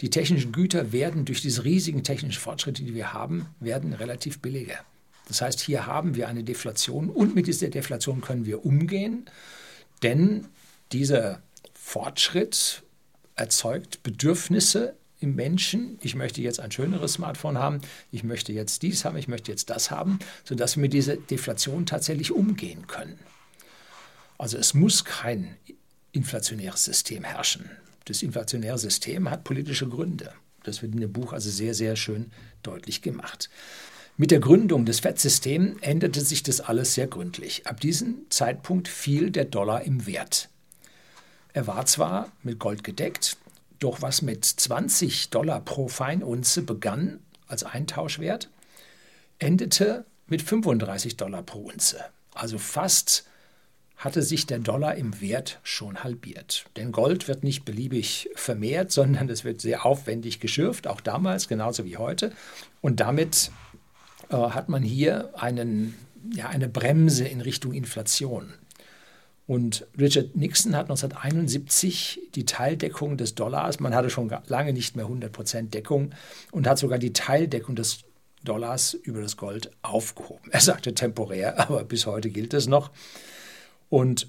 Die 0.00 0.10
technischen 0.10 0.52
Güter 0.52 0.92
werden 0.92 1.24
durch 1.24 1.40
diese 1.40 1.64
riesigen 1.64 2.02
technischen 2.02 2.40
Fortschritte, 2.40 2.82
die 2.82 2.94
wir 2.94 3.12
haben, 3.12 3.48
werden 3.60 3.92
relativ 3.92 4.40
billiger. 4.40 4.78
Das 5.28 5.40
heißt, 5.40 5.60
hier 5.60 5.86
haben 5.86 6.14
wir 6.14 6.28
eine 6.28 6.44
Deflation 6.44 7.08
und 7.08 7.34
mit 7.34 7.46
dieser 7.46 7.68
Deflation 7.68 8.20
können 8.20 8.44
wir 8.44 8.64
umgehen, 8.64 9.26
denn 10.02 10.46
dieser 10.92 11.40
Fortschritt 11.72 12.82
erzeugt 13.36 14.02
Bedürfnisse 14.02 14.94
im 15.20 15.34
Menschen, 15.34 15.98
ich 16.02 16.14
möchte 16.14 16.42
jetzt 16.42 16.60
ein 16.60 16.70
schöneres 16.70 17.14
Smartphone 17.14 17.58
haben, 17.58 17.80
ich 18.10 18.24
möchte 18.24 18.52
jetzt 18.52 18.82
dies 18.82 19.04
haben, 19.04 19.16
ich 19.16 19.28
möchte 19.28 19.50
jetzt 19.50 19.70
das 19.70 19.90
haben, 19.90 20.18
sodass 20.44 20.76
wir 20.76 20.82
mit 20.82 20.92
dieser 20.92 21.16
Deflation 21.16 21.86
tatsächlich 21.86 22.30
umgehen 22.30 22.86
können. 22.86 23.18
Also 24.36 24.58
es 24.58 24.74
muss 24.74 25.04
kein 25.04 25.56
inflationäres 26.12 26.84
System 26.84 27.24
herrschen. 27.24 27.70
Das 28.04 28.22
inflationäre 28.22 28.78
System 28.78 29.30
hat 29.30 29.44
politische 29.44 29.88
Gründe. 29.88 30.32
Das 30.62 30.82
wird 30.82 30.94
in 30.94 31.00
dem 31.00 31.12
Buch 31.12 31.32
also 31.32 31.50
sehr, 31.50 31.74
sehr 31.74 31.96
schön 31.96 32.30
deutlich 32.62 33.02
gemacht. 33.02 33.50
Mit 34.16 34.30
der 34.30 34.40
Gründung 34.40 34.84
des 34.84 35.00
Fettsystems 35.00 35.76
änderte 35.80 36.20
sich 36.20 36.42
das 36.42 36.60
alles 36.60 36.94
sehr 36.94 37.06
gründlich. 37.06 37.66
Ab 37.66 37.80
diesem 37.80 38.26
Zeitpunkt 38.30 38.88
fiel 38.88 39.30
der 39.30 39.44
Dollar 39.44 39.82
im 39.82 40.06
Wert. 40.06 40.48
Er 41.52 41.66
war 41.66 41.84
zwar 41.86 42.30
mit 42.42 42.58
Gold 42.58 42.84
gedeckt, 42.84 43.36
doch 43.78 44.02
was 44.02 44.22
mit 44.22 44.44
20 44.44 45.30
Dollar 45.30 45.60
pro 45.60 45.88
Feinunze 45.88 46.62
begann 46.62 47.20
als 47.48 47.64
Eintauschwert, 47.64 48.50
endete 49.38 50.04
mit 50.26 50.42
35 50.42 51.16
Dollar 51.16 51.42
pro 51.42 51.60
Unze. 51.60 52.00
Also 52.34 52.58
fast 52.58 53.24
hatte 54.04 54.22
sich 54.22 54.46
der 54.46 54.58
Dollar 54.58 54.96
im 54.96 55.20
Wert 55.22 55.60
schon 55.62 56.04
halbiert. 56.04 56.66
Denn 56.76 56.92
Gold 56.92 57.26
wird 57.26 57.42
nicht 57.42 57.64
beliebig 57.64 58.28
vermehrt, 58.34 58.92
sondern 58.92 59.30
es 59.30 59.44
wird 59.44 59.62
sehr 59.62 59.86
aufwendig 59.86 60.40
geschürft, 60.40 60.86
auch 60.86 61.00
damals, 61.00 61.48
genauso 61.48 61.86
wie 61.86 61.96
heute. 61.96 62.30
Und 62.82 63.00
damit 63.00 63.50
äh, 64.28 64.36
hat 64.36 64.68
man 64.68 64.82
hier 64.82 65.30
einen, 65.40 65.94
ja, 66.34 66.48
eine 66.48 66.68
Bremse 66.68 67.26
in 67.26 67.40
Richtung 67.40 67.72
Inflation. 67.72 68.52
Und 69.46 69.86
Richard 69.98 70.36
Nixon 70.36 70.76
hat 70.76 70.90
1971 70.90 72.20
die 72.34 72.44
Teildeckung 72.44 73.16
des 73.16 73.34
Dollars, 73.34 73.80
man 73.80 73.94
hatte 73.94 74.10
schon 74.10 74.30
lange 74.46 74.72
nicht 74.72 74.96
mehr 74.96 75.06
100% 75.06 75.70
Deckung 75.70 76.10
und 76.50 76.66
hat 76.66 76.78
sogar 76.78 76.98
die 76.98 77.12
Teildeckung 77.12 77.74
des 77.74 78.00
Dollars 78.42 78.94
über 78.94 79.22
das 79.22 79.36
Gold 79.36 79.70
aufgehoben. 79.82 80.50
Er 80.50 80.60
sagte 80.60 80.94
temporär, 80.94 81.58
aber 81.58 81.84
bis 81.84 82.06
heute 82.06 82.30
gilt 82.30 82.54
es 82.54 82.66
noch. 82.66 82.90
Und 83.88 84.28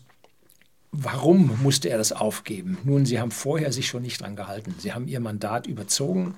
warum 0.91 1.59
musste 1.61 1.89
er 1.89 1.97
das 1.97 2.11
aufgeben? 2.11 2.77
Nun, 2.83 3.05
sie 3.05 3.19
haben 3.19 3.31
vorher 3.31 3.71
sich 3.71 3.87
schon 3.87 4.01
nicht 4.01 4.21
dran 4.21 4.35
gehalten. 4.35 4.75
Sie 4.77 4.93
haben 4.93 5.07
ihr 5.07 5.19
Mandat 5.19 5.67
überzogen 5.67 6.35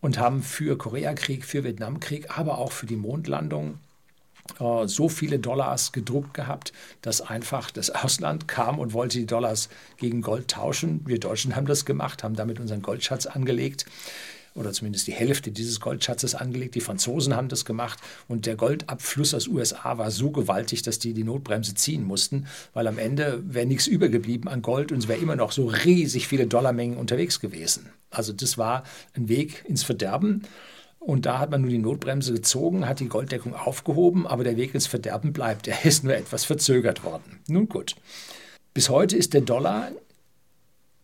und 0.00 0.18
haben 0.18 0.42
für 0.42 0.78
Koreakrieg, 0.78 1.44
für 1.44 1.64
Vietnamkrieg, 1.64 2.38
aber 2.38 2.58
auch 2.58 2.72
für 2.72 2.86
die 2.86 2.96
Mondlandung 2.96 3.78
äh, 4.58 4.86
so 4.86 5.08
viele 5.08 5.38
Dollars 5.38 5.92
gedruckt 5.92 6.34
gehabt, 6.34 6.72
dass 7.02 7.20
einfach 7.20 7.70
das 7.70 7.90
Ausland 7.90 8.48
kam 8.48 8.78
und 8.78 8.92
wollte 8.92 9.18
die 9.18 9.26
Dollars 9.26 9.68
gegen 9.98 10.22
Gold 10.22 10.48
tauschen. 10.48 11.02
Wir 11.06 11.20
Deutschen 11.20 11.56
haben 11.56 11.66
das 11.66 11.84
gemacht, 11.84 12.24
haben 12.24 12.36
damit 12.36 12.60
unseren 12.60 12.82
Goldschatz 12.82 13.26
angelegt 13.26 13.86
oder 14.54 14.72
zumindest 14.72 15.06
die 15.06 15.12
Hälfte 15.12 15.50
dieses 15.50 15.80
Goldschatzes 15.80 16.34
angelegt. 16.34 16.74
Die 16.74 16.80
Franzosen 16.80 17.34
haben 17.34 17.48
das 17.48 17.64
gemacht 17.64 17.98
und 18.28 18.46
der 18.46 18.56
Goldabfluss 18.56 19.34
aus 19.34 19.48
USA 19.48 19.98
war 19.98 20.10
so 20.10 20.30
gewaltig, 20.30 20.82
dass 20.82 20.98
die 20.98 21.14
die 21.14 21.24
Notbremse 21.24 21.74
ziehen 21.74 22.04
mussten, 22.04 22.46
weil 22.74 22.86
am 22.86 22.98
Ende 22.98 23.42
wäre 23.46 23.66
nichts 23.66 23.86
übergeblieben 23.86 24.48
an 24.48 24.62
Gold 24.62 24.92
und 24.92 24.98
es 24.98 25.08
wäre 25.08 25.20
immer 25.20 25.36
noch 25.36 25.52
so 25.52 25.66
riesig 25.66 26.28
viele 26.28 26.46
Dollarmengen 26.46 26.98
unterwegs 26.98 27.40
gewesen. 27.40 27.90
Also 28.10 28.32
das 28.32 28.58
war 28.58 28.84
ein 29.14 29.28
Weg 29.28 29.64
ins 29.66 29.82
Verderben. 29.82 30.42
Und 30.98 31.24
da 31.24 31.38
hat 31.38 31.50
man 31.50 31.62
nur 31.62 31.70
die 31.70 31.78
Notbremse 31.78 32.34
gezogen, 32.34 32.86
hat 32.86 33.00
die 33.00 33.08
Golddeckung 33.08 33.54
aufgehoben, 33.54 34.26
aber 34.26 34.44
der 34.44 34.58
Weg 34.58 34.74
ins 34.74 34.86
Verderben 34.86 35.32
bleibt. 35.32 35.66
Er 35.66 35.84
ist 35.86 36.04
nur 36.04 36.14
etwas 36.14 36.44
verzögert 36.44 37.04
worden. 37.04 37.40
Nun 37.48 37.70
gut. 37.70 37.96
Bis 38.74 38.90
heute 38.90 39.16
ist 39.16 39.32
der 39.32 39.40
Dollar 39.40 39.90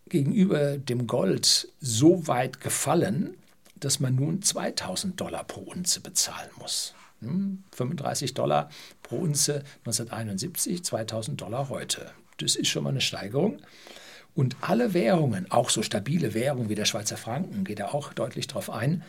gegenüber 0.09 0.79
dem 0.79 1.07
Gold 1.07 1.69
so 1.81 2.27
weit 2.27 2.61
gefallen, 2.61 3.35
dass 3.79 4.01
man 4.01 4.15
nun 4.15 4.43
2000 4.43 5.21
Dollar 5.21 5.45
pro 5.45 5.61
Unze 5.61 6.01
bezahlen 6.01 6.51
muss. 6.59 6.95
35 7.21 8.31
hm, 8.31 8.35
Dollar 8.35 8.71
pro 9.03 9.17
Unze 9.17 9.65
1971, 9.85 10.85
2000 10.85 11.41
Dollar 11.41 11.69
heute. 11.69 12.11
Das 12.39 12.57
ist 12.57 12.69
schon 12.69 12.85
mal 12.85 12.91
eine 12.91 13.01
Steigerung. 13.01 13.59
Und 14.35 14.57
alle 14.61 14.93
Währungen, 14.93 15.51
auch 15.51 15.71
so 15.71 15.83
stabile 15.83 16.35
Währungen 16.35 16.69
wie 16.69 16.75
der 16.75 16.85
Schweizer 16.85 17.17
Franken, 17.17 17.65
geht 17.65 17.81
er 17.81 17.95
auch 17.95 18.13
deutlich 18.13 18.47
darauf 18.47 18.69
ein, 18.69 19.03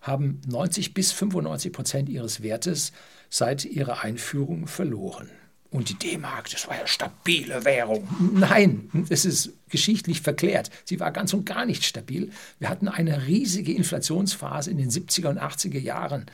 haben 0.00 0.40
90 0.46 0.94
bis 0.94 1.12
95 1.12 1.72
Prozent 1.72 2.08
ihres 2.08 2.42
Wertes 2.42 2.92
seit 3.28 3.64
ihrer 3.64 4.02
Einführung 4.02 4.66
verloren. 4.66 5.28
Und 5.70 5.88
die 5.88 5.94
D-Mark, 5.94 6.50
das 6.50 6.66
war 6.66 6.76
ja 6.76 6.86
stabile 6.86 7.64
Währung. 7.64 8.08
Nein, 8.34 8.90
es 9.08 9.24
ist 9.24 9.52
geschichtlich 9.68 10.20
verklärt. 10.20 10.70
Sie 10.84 10.98
war 10.98 11.12
ganz 11.12 11.32
und 11.32 11.46
gar 11.46 11.64
nicht 11.64 11.84
stabil. 11.84 12.32
Wir 12.58 12.68
hatten 12.68 12.88
eine 12.88 13.28
riesige 13.28 13.72
Inflationsphase 13.72 14.70
in 14.72 14.78
den 14.78 14.90
70er 14.90 15.28
und 15.28 15.40
80er 15.40 15.78
Jahren. 15.78 16.26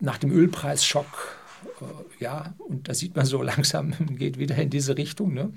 Nach 0.00 0.16
dem 0.16 0.30
Ölpreisschock, 0.30 1.36
äh, 1.80 2.22
ja, 2.22 2.54
und 2.58 2.88
da 2.88 2.94
sieht 2.94 3.14
man 3.14 3.26
so 3.26 3.42
langsam, 3.42 3.92
geht 4.16 4.38
wieder 4.38 4.56
in 4.56 4.70
diese 4.70 4.96
Richtung. 4.96 5.34
Ne? 5.34 5.52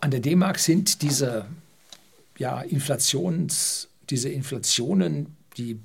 An 0.00 0.10
der 0.10 0.20
D-Mark 0.20 0.58
sind 0.58 1.02
diese 1.02 1.46
ja, 2.36 2.62
Inflations, 2.62 3.88
diese 4.08 4.28
Inflationen, 4.28 5.36
die 5.56 5.78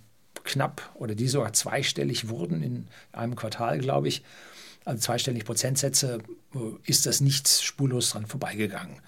knapp 0.46 0.92
oder 0.96 1.14
die 1.14 1.28
sogar 1.28 1.54
zweistellig 1.54 2.30
wurden 2.30 2.64
in 2.64 2.88
einem 3.12 3.36
Quartal, 3.36 3.80
glaube 3.80 4.08
ich, 4.08 4.24
also 4.86 5.00
zweistellig 5.02 5.46
Prozentsätze, 5.46 6.20
äh, 6.54 6.60
ist 6.84 7.06
das 7.06 7.22
nicht 7.22 7.48
spurlos 7.48 8.12
dran 8.12 8.26
vorbeigegangen. 8.26 9.02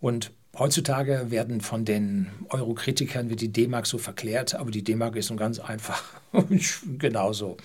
Und 0.00 0.32
heutzutage 0.56 1.30
werden 1.30 1.60
von 1.60 1.84
den 1.84 2.30
Euro-Kritikern 2.48 3.28
wird 3.28 3.40
die 3.40 3.52
D-Mark 3.52 3.86
so 3.86 3.98
verklärt, 3.98 4.54
aber 4.54 4.70
die 4.70 4.82
D-Mark 4.82 5.16
ist 5.16 5.30
nun 5.30 5.38
ganz 5.38 5.58
einfach 5.58 6.02
genauso 6.98 7.56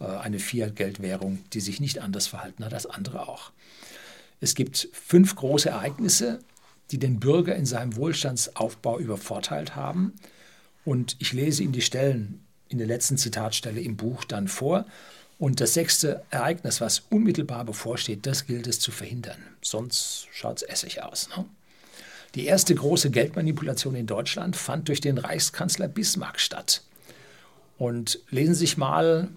äh, 0.00 0.04
eine 0.04 0.38
Fiat-Geldwährung, 0.38 1.38
die 1.52 1.60
sich 1.60 1.80
nicht 1.80 2.00
anders 2.00 2.26
verhalten 2.26 2.64
hat 2.64 2.74
als 2.74 2.86
andere 2.86 3.28
auch. 3.28 3.52
Es 4.40 4.54
gibt 4.54 4.88
fünf 4.92 5.36
große 5.36 5.70
Ereignisse, 5.70 6.40
die 6.90 6.98
den 6.98 7.18
Bürger 7.18 7.56
in 7.56 7.66
seinem 7.66 7.96
Wohlstandsaufbau 7.96 8.98
übervorteilt 8.98 9.74
haben. 9.74 10.12
Und 10.84 11.16
ich 11.18 11.32
lese 11.32 11.62
Ihnen 11.62 11.72
die 11.72 11.80
Stellen 11.80 12.44
in 12.68 12.78
der 12.78 12.86
letzten 12.86 13.16
Zitatstelle 13.16 13.80
im 13.80 13.96
Buch 13.96 14.24
dann 14.24 14.48
vor. 14.48 14.86
Und 15.38 15.60
das 15.60 15.74
sechste 15.74 16.22
Ereignis, 16.30 16.80
was 16.80 17.02
unmittelbar 17.10 17.64
bevorsteht, 17.64 18.26
das 18.26 18.46
gilt 18.46 18.66
es 18.66 18.80
zu 18.80 18.90
verhindern. 18.90 19.38
Sonst 19.60 20.28
schaut 20.32 20.62
es 20.62 20.62
essig 20.62 21.02
aus. 21.02 21.28
Ne? 21.36 21.44
Die 22.34 22.46
erste 22.46 22.74
große 22.74 23.10
Geldmanipulation 23.10 23.94
in 23.94 24.06
Deutschland 24.06 24.56
fand 24.56 24.88
durch 24.88 25.00
den 25.00 25.18
Reichskanzler 25.18 25.88
Bismarck 25.88 26.40
statt. 26.40 26.82
Und 27.78 28.20
lesen 28.30 28.54
Sie 28.54 28.60
sich 28.60 28.78
mal, 28.78 29.28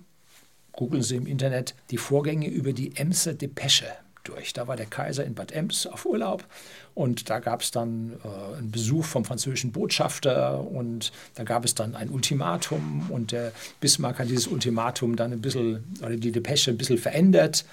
googeln 0.71 1.03
Sie 1.03 1.17
im 1.17 1.27
Internet, 1.27 1.75
die 1.91 1.97
Vorgänge 1.97 2.47
über 2.47 2.71
die 2.71 2.95
Emser 2.95 3.33
Depesche 3.33 3.87
durch. 4.29 4.53
Da 4.53 4.67
war 4.67 4.75
der 4.75 4.85
Kaiser 4.85 5.25
in 5.25 5.33
Bad 5.33 5.51
Ems 5.51 5.87
auf 5.87 6.05
Urlaub 6.05 6.45
und 6.93 7.29
da 7.29 7.39
gab 7.39 7.61
es 7.61 7.71
dann 7.71 8.13
äh, 8.23 8.57
einen 8.57 8.71
Besuch 8.71 9.05
vom 9.05 9.25
französischen 9.25 9.71
Botschafter 9.71 10.59
und 10.59 11.11
da 11.35 11.43
gab 11.43 11.65
es 11.65 11.75
dann 11.75 11.95
ein 11.95 12.09
Ultimatum 12.09 13.09
und 13.09 13.31
der 13.31 13.51
Bismarck 13.79 14.19
hat 14.19 14.29
dieses 14.29 14.47
Ultimatum 14.47 15.15
dann 15.15 15.31
ein 15.31 15.41
bisschen, 15.41 15.83
oder 16.01 16.15
die 16.15 16.31
Depesche 16.31 16.71
ein 16.71 16.77
bisschen 16.77 16.97
verändert 16.97 17.65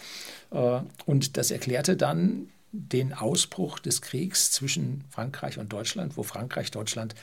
äh, 0.51 0.81
und 1.05 1.37
das 1.37 1.51
erklärte 1.51 1.97
dann 1.97 2.49
den 2.73 3.15
Ausbruch 3.15 3.79
des 3.79 4.03
Kriegs 4.03 4.51
zwischen 4.51 5.05
Frankreich 5.11 5.59
und 5.59 5.73
Deutschland, 5.73 6.17
wo 6.17 6.23
Frankreich 6.23 6.71
Deutschland 6.71 7.15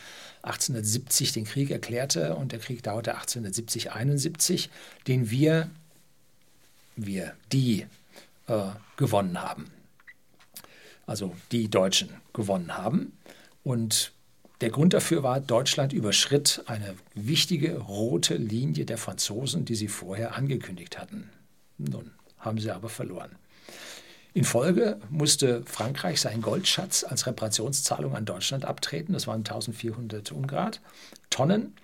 1870 0.41 1.31
den 1.31 1.45
Krieg 1.45 1.69
erklärte 1.69 2.35
und 2.35 2.51
der 2.51 2.59
Krieg 2.59 2.81
dauerte 2.83 3.15
1870-71, 3.15 4.69
den 5.07 5.29
wir, 5.29 5.69
wir, 6.95 7.33
die 7.51 7.85
äh, 8.47 8.69
gewonnen 8.97 9.41
haben. 9.41 9.71
Also 11.05 11.35
die 11.51 11.69
Deutschen 11.69 12.09
gewonnen 12.33 12.77
haben. 12.77 13.17
Und 13.63 14.13
der 14.61 14.69
Grund 14.69 14.93
dafür 14.93 15.23
war, 15.23 15.39
Deutschland 15.39 15.93
überschritt 15.93 16.63
eine 16.67 16.95
wichtige 17.13 17.77
rote 17.77 18.35
Linie 18.35 18.85
der 18.85 18.97
Franzosen, 18.97 19.65
die 19.65 19.75
sie 19.75 19.87
vorher 19.87 20.35
angekündigt 20.35 20.97
hatten. 20.97 21.29
Nun 21.77 22.11
haben 22.39 22.59
sie 22.59 22.71
aber 22.71 22.89
verloren. 22.89 23.35
In 24.33 24.45
Folge 24.45 24.99
musste 25.09 25.63
Frankreich 25.65 26.19
seinen 26.19 26.41
Goldschatz 26.41 27.03
als 27.03 27.27
Reparationszahlung 27.27 28.15
an 28.15 28.25
Deutschland 28.25 28.65
abtreten. 28.65 29.13
Das 29.13 29.27
waren 29.27 29.39
1400 29.39 30.31
Ungrad, 30.31 30.81
Tonnen. 31.29 31.75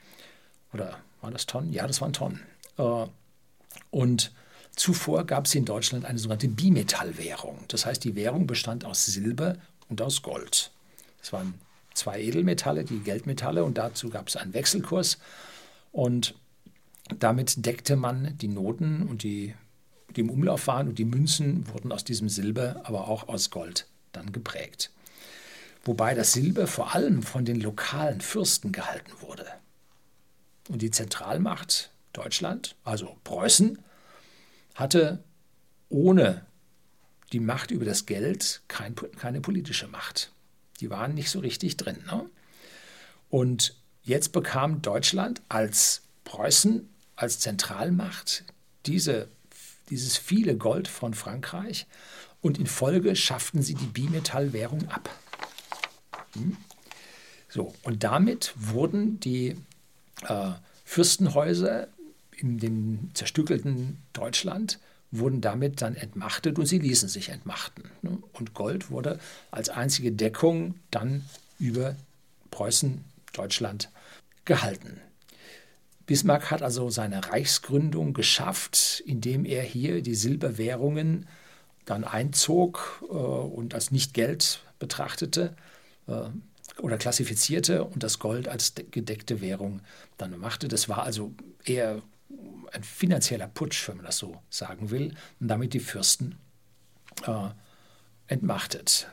Oder 0.73 0.97
waren 1.21 1.33
das 1.33 1.45
Tonnen? 1.45 1.71
Ja, 1.71 1.85
das 1.85 2.01
waren 2.01 2.13
Tonnen. 2.13 2.41
Äh, 2.77 3.05
und 3.91 4.31
zuvor 4.79 5.25
gab 5.25 5.45
es 5.45 5.55
in 5.55 5.65
Deutschland 5.65 6.05
eine 6.05 6.19
sogenannte 6.19 6.47
Bimetallwährung. 6.47 7.59
Das 7.67 7.85
heißt, 7.85 8.03
die 8.03 8.15
Währung 8.15 8.47
bestand 8.47 8.85
aus 8.85 9.05
Silber 9.05 9.55
und 9.89 10.01
aus 10.01 10.21
Gold. 10.21 10.71
Das 11.19 11.33
waren 11.33 11.53
zwei 11.93 12.21
Edelmetalle, 12.21 12.83
die 12.83 12.99
Geldmetalle, 12.99 13.63
und 13.63 13.77
dazu 13.77 14.09
gab 14.09 14.27
es 14.27 14.35
einen 14.35 14.53
Wechselkurs. 14.53 15.17
Und 15.91 16.35
damit 17.17 17.65
deckte 17.65 17.95
man 17.95 18.37
die 18.37 18.47
Noten 18.47 19.03
und 19.03 19.23
die 19.23 19.53
die 20.15 20.21
im 20.21 20.29
Umlauf 20.29 20.67
waren 20.67 20.87
und 20.87 20.99
die 20.99 21.05
Münzen 21.05 21.67
wurden 21.71 21.91
aus 21.91 22.03
diesem 22.03 22.29
Silber, 22.29 22.81
aber 22.83 23.07
auch 23.07 23.27
aus 23.27 23.49
Gold 23.49 23.85
dann 24.11 24.31
geprägt. 24.31 24.91
Wobei 25.83 26.13
das 26.13 26.33
Silber 26.33 26.67
vor 26.67 26.93
allem 26.93 27.23
von 27.23 27.45
den 27.45 27.59
lokalen 27.59 28.21
Fürsten 28.21 28.71
gehalten 28.71 29.11
wurde. 29.21 29.45
Und 30.67 30.81
die 30.81 30.91
Zentralmacht 30.91 31.91
Deutschland, 32.13 32.75
also 32.83 33.15
Preußen, 33.23 33.79
hatte 34.79 35.23
ohne 35.89 36.45
die 37.31 37.39
Macht 37.39 37.71
über 37.71 37.85
das 37.85 38.05
Geld 38.05 38.61
kein, 38.67 38.95
keine 38.95 39.41
politische 39.41 39.87
Macht. 39.87 40.31
Die 40.79 40.89
waren 40.89 41.13
nicht 41.13 41.29
so 41.29 41.39
richtig 41.39 41.77
drin. 41.77 42.03
Ne? 42.07 42.29
Und 43.29 43.75
jetzt 44.03 44.31
bekam 44.31 44.81
Deutschland 44.81 45.41
als 45.49 46.03
Preußen, 46.23 46.87
als 47.15 47.39
Zentralmacht 47.39 48.43
diese 48.85 49.27
dieses 49.89 50.17
viele 50.17 50.55
Gold 50.55 50.87
von 50.87 51.13
Frankreich 51.13 51.87
und 52.41 52.57
in 52.57 52.67
Folge 52.67 53.15
schafften 53.15 53.61
sie 53.61 53.73
die 53.73 53.87
Bimetallwährung 53.87 54.87
ab. 54.89 55.09
Hm? 56.33 56.57
So, 57.49 57.73
und 57.83 58.03
damit 58.03 58.53
wurden 58.55 59.19
die 59.19 59.57
äh, 60.27 60.51
Fürstenhäuser 60.85 61.87
in 62.41 62.57
dem 62.57 63.11
zerstückelten 63.13 63.97
Deutschland 64.13 64.79
wurden 65.11 65.41
damit 65.41 65.81
dann 65.81 65.95
entmachtet 65.95 66.59
und 66.59 66.65
sie 66.65 66.79
ließen 66.79 67.09
sich 67.09 67.29
entmachten. 67.29 67.83
Ne? 68.01 68.17
Und 68.33 68.53
Gold 68.53 68.91
wurde 68.91 69.19
als 69.51 69.69
einzige 69.69 70.11
Deckung 70.11 70.75
dann 70.91 71.23
über 71.57 71.95
Preußen, 72.51 73.03
Deutschland 73.33 73.89
gehalten. 74.45 74.99
Bismarck 76.05 76.49
hat 76.49 76.63
also 76.63 76.89
seine 76.89 77.23
Reichsgründung 77.29 78.13
geschafft, 78.13 79.03
indem 79.05 79.45
er 79.45 79.61
hier 79.61 80.01
die 80.01 80.15
Silberwährungen 80.15 81.27
dann 81.85 82.03
einzog 82.03 83.03
äh, 83.03 83.13
und 83.13 83.73
als 83.73 83.91
Nicht-Geld 83.91 84.63
betrachtete 84.79 85.55
äh, 86.07 86.29
oder 86.81 86.97
klassifizierte 86.97 87.83
und 87.83 88.03
das 88.03 88.19
Gold 88.19 88.47
als 88.47 88.73
gedeckte 88.89 89.41
Währung 89.41 89.81
dann 90.17 90.37
machte. 90.39 90.67
Das 90.67 90.89
war 90.89 91.03
also 91.03 91.33
eher 91.65 92.01
ein 92.71 92.83
finanzieller 92.83 93.47
Putsch, 93.47 93.87
wenn 93.87 93.97
man 93.97 94.05
das 94.05 94.17
so 94.17 94.41
sagen 94.49 94.91
will, 94.91 95.13
und 95.39 95.47
damit 95.47 95.73
die 95.73 95.79
Fürsten 95.79 96.37
äh, 97.25 97.49
entmachtet. 98.27 99.07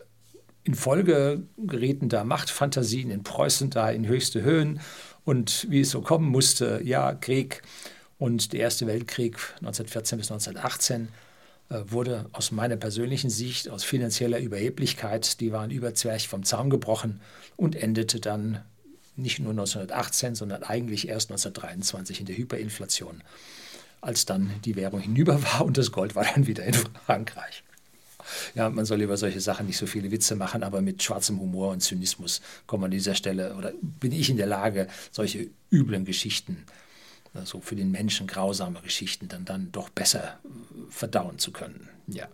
In 0.65 0.75
Folge 0.75 1.45
gerieten 1.57 2.09
da 2.09 2.25
Machtfantasien 2.25 3.11
in 3.11 3.23
Preußen 3.23 3.71
da 3.71 3.91
in 3.91 4.07
höchste 4.07 4.43
Höhen 4.43 4.81
und 5.25 5.67
wie 5.71 5.81
es 5.81 5.91
so 5.91 6.03
kommen 6.03 6.29
musste, 6.29 6.81
ja, 6.85 7.15
Krieg 7.15 7.63
und 8.19 8.53
der 8.53 8.61
Erste 8.61 8.87
Weltkrieg 8.87 9.37
1914 9.57 10.19
bis 10.19 10.31
1918 10.31 11.09
äh, 11.69 11.83
wurde 11.87 12.27
aus 12.33 12.51
meiner 12.51 12.77
persönlichen 12.77 13.31
Sicht, 13.31 13.69
aus 13.69 13.85
finanzieller 13.85 14.39
Überheblichkeit, 14.39 15.41
die 15.41 15.53
waren 15.53 15.71
überzwerch 15.71 16.29
vom 16.29 16.43
Zaun 16.45 16.71
gebrochen 16.71 17.21
und 17.57 17.77
endete 17.77 18.21
dann 18.21 18.63
nicht 19.17 19.39
nur 19.39 19.51
1918, 19.51 20.35
sondern 20.35 20.63
eigentlich 20.63 21.09
erst 21.09 21.31
1923 21.31 22.21
in 22.21 22.27
der 22.27 22.37
Hyperinflation, 22.37 23.23
als 24.01 24.27
dann 24.27 24.53
die 24.65 24.77
Währung 24.77 25.01
hinüber 25.01 25.43
war 25.55 25.65
und 25.65 25.79
das 25.79 25.93
Gold 25.93 26.15
war 26.15 26.25
dann 26.25 26.47
wieder 26.47 26.65
in 26.65 26.75
Frankreich. 27.07 27.63
Ja, 28.55 28.69
man 28.71 28.85
soll 28.85 29.03
über 29.03 29.17
solche 29.17 29.41
Sachen 29.41 29.67
nicht 29.67 29.77
so 29.77 29.87
viele 29.87 30.11
Witze 30.11 30.35
machen, 30.35 30.65
aber 30.65 30.83
mit 30.83 31.03
schwarzem 31.03 31.39
Humor 31.41 31.71
und 31.71 31.81
Zynismus 31.81 32.41
kommt 32.67 32.81
man 32.81 32.89
an 32.89 32.93
dieser 32.93 33.15
Stelle 33.15 33.55
oder 33.55 33.73
bin 33.81 34.13
ich 34.13 34.31
in 34.31 34.37
der 34.37 34.47
Lage, 34.47 34.89
solche 35.13 35.49
üblen 35.71 36.05
Geschichten, 36.05 36.65
so 37.33 37.41
also 37.41 37.61
für 37.61 37.77
den 37.77 37.91
Menschen 37.91 38.27
grausame 38.27 38.81
Geschichten, 38.81 39.29
dann, 39.29 39.45
dann 39.45 39.71
doch 39.71 39.91
besser 39.91 40.41
verdauen 40.91 41.39
zu 41.39 41.53
können. 41.53 41.89
Ja. 42.09 42.29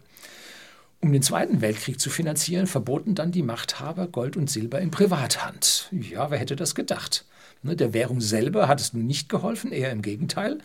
Um 1.02 1.12
den 1.12 1.22
Zweiten 1.22 1.60
Weltkrieg 1.60 2.00
zu 2.00 2.10
finanzieren, 2.10 2.68
verboten 2.68 3.16
dann 3.16 3.32
die 3.32 3.42
Machthaber 3.42 4.06
Gold 4.06 4.36
und 4.36 4.48
Silber 4.48 4.80
in 4.80 4.92
Privathand. 4.92 5.88
Ja, 5.90 6.30
wer 6.30 6.38
hätte 6.38 6.54
das 6.54 6.76
gedacht? 6.76 7.24
Ne, 7.64 7.74
der 7.74 7.92
Währung 7.92 8.20
selber 8.20 8.68
hat 8.68 8.80
es 8.80 8.92
nun 8.92 9.06
nicht 9.06 9.28
geholfen, 9.28 9.72
eher 9.72 9.90
im 9.90 10.00
Gegenteil. 10.00 10.58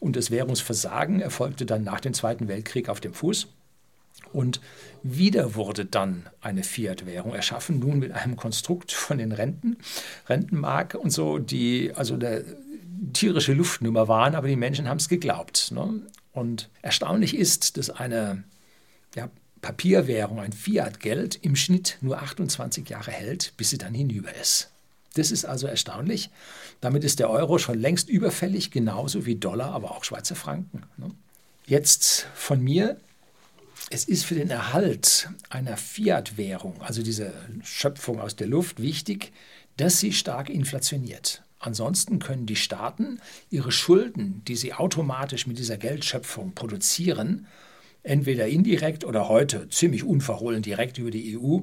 Und 0.00 0.16
das 0.16 0.30
Währungsversagen 0.30 1.20
erfolgte 1.20 1.66
dann 1.66 1.84
nach 1.84 2.00
dem 2.00 2.14
Zweiten 2.14 2.48
Weltkrieg 2.48 2.88
auf 2.88 3.00
dem 3.00 3.12
Fuß. 3.12 3.48
Und 4.32 4.62
wieder 5.02 5.54
wurde 5.54 5.84
dann 5.84 6.30
eine 6.40 6.62
Fiat-Währung 6.62 7.34
erschaffen, 7.34 7.78
nun 7.78 7.98
mit 7.98 8.12
einem 8.12 8.36
Konstrukt 8.36 8.90
von 8.90 9.18
den 9.18 9.32
Renten, 9.32 9.76
Rentenmark 10.30 10.94
und 10.94 11.10
so, 11.10 11.38
die 11.38 11.92
also 11.94 12.14
eine 12.14 12.42
tierische 13.12 13.52
Luftnummer 13.52 14.08
waren, 14.08 14.34
aber 14.34 14.48
die 14.48 14.56
Menschen 14.56 14.88
haben 14.88 14.96
es 14.96 15.10
geglaubt. 15.10 15.72
Ne? 15.72 16.00
Und 16.32 16.70
erstaunlich 16.80 17.36
ist, 17.36 17.76
dass 17.76 17.90
eine 17.90 18.44
ja, 19.14 19.28
Papierwährung, 19.64 20.40
ein 20.40 20.52
Fiat-Geld 20.52 21.38
im 21.40 21.56
Schnitt 21.56 21.96
nur 22.02 22.20
28 22.20 22.86
Jahre 22.86 23.12
hält, 23.12 23.54
bis 23.56 23.70
sie 23.70 23.78
dann 23.78 23.94
hinüber 23.94 24.34
ist. 24.34 24.68
Das 25.14 25.30
ist 25.30 25.46
also 25.46 25.66
erstaunlich. 25.66 26.28
Damit 26.82 27.02
ist 27.02 27.18
der 27.18 27.30
Euro 27.30 27.56
schon 27.56 27.78
längst 27.78 28.10
überfällig, 28.10 28.70
genauso 28.70 29.24
wie 29.24 29.36
Dollar, 29.36 29.72
aber 29.72 29.92
auch 29.92 30.04
Schweizer 30.04 30.34
Franken. 30.34 30.82
Ne? 30.98 31.10
Jetzt 31.66 32.26
von 32.34 32.62
mir 32.62 32.98
es 33.90 34.04
ist 34.04 34.24
für 34.24 34.34
den 34.34 34.50
Erhalt 34.50 35.30
einer 35.48 35.76
Fiat-Währung, 35.76 36.82
also 36.82 37.02
dieser 37.02 37.32
Schöpfung 37.62 38.20
aus 38.20 38.36
der 38.36 38.46
Luft, 38.46 38.80
wichtig, 38.80 39.32
dass 39.76 39.98
sie 39.98 40.12
stark 40.12 40.50
inflationiert. 40.50 41.42
Ansonsten 41.58 42.18
können 42.18 42.46
die 42.46 42.56
Staaten 42.56 43.20
ihre 43.50 43.72
Schulden, 43.72 44.42
die 44.46 44.56
sie 44.56 44.74
automatisch 44.74 45.46
mit 45.46 45.58
dieser 45.58 45.78
Geldschöpfung 45.78 46.52
produzieren, 46.54 47.46
entweder 48.04 48.46
indirekt 48.46 49.04
oder 49.04 49.28
heute 49.28 49.68
ziemlich 49.70 50.04
unverhohlen 50.04 50.62
direkt 50.62 50.98
über 50.98 51.10
die 51.10 51.36
EU, 51.36 51.60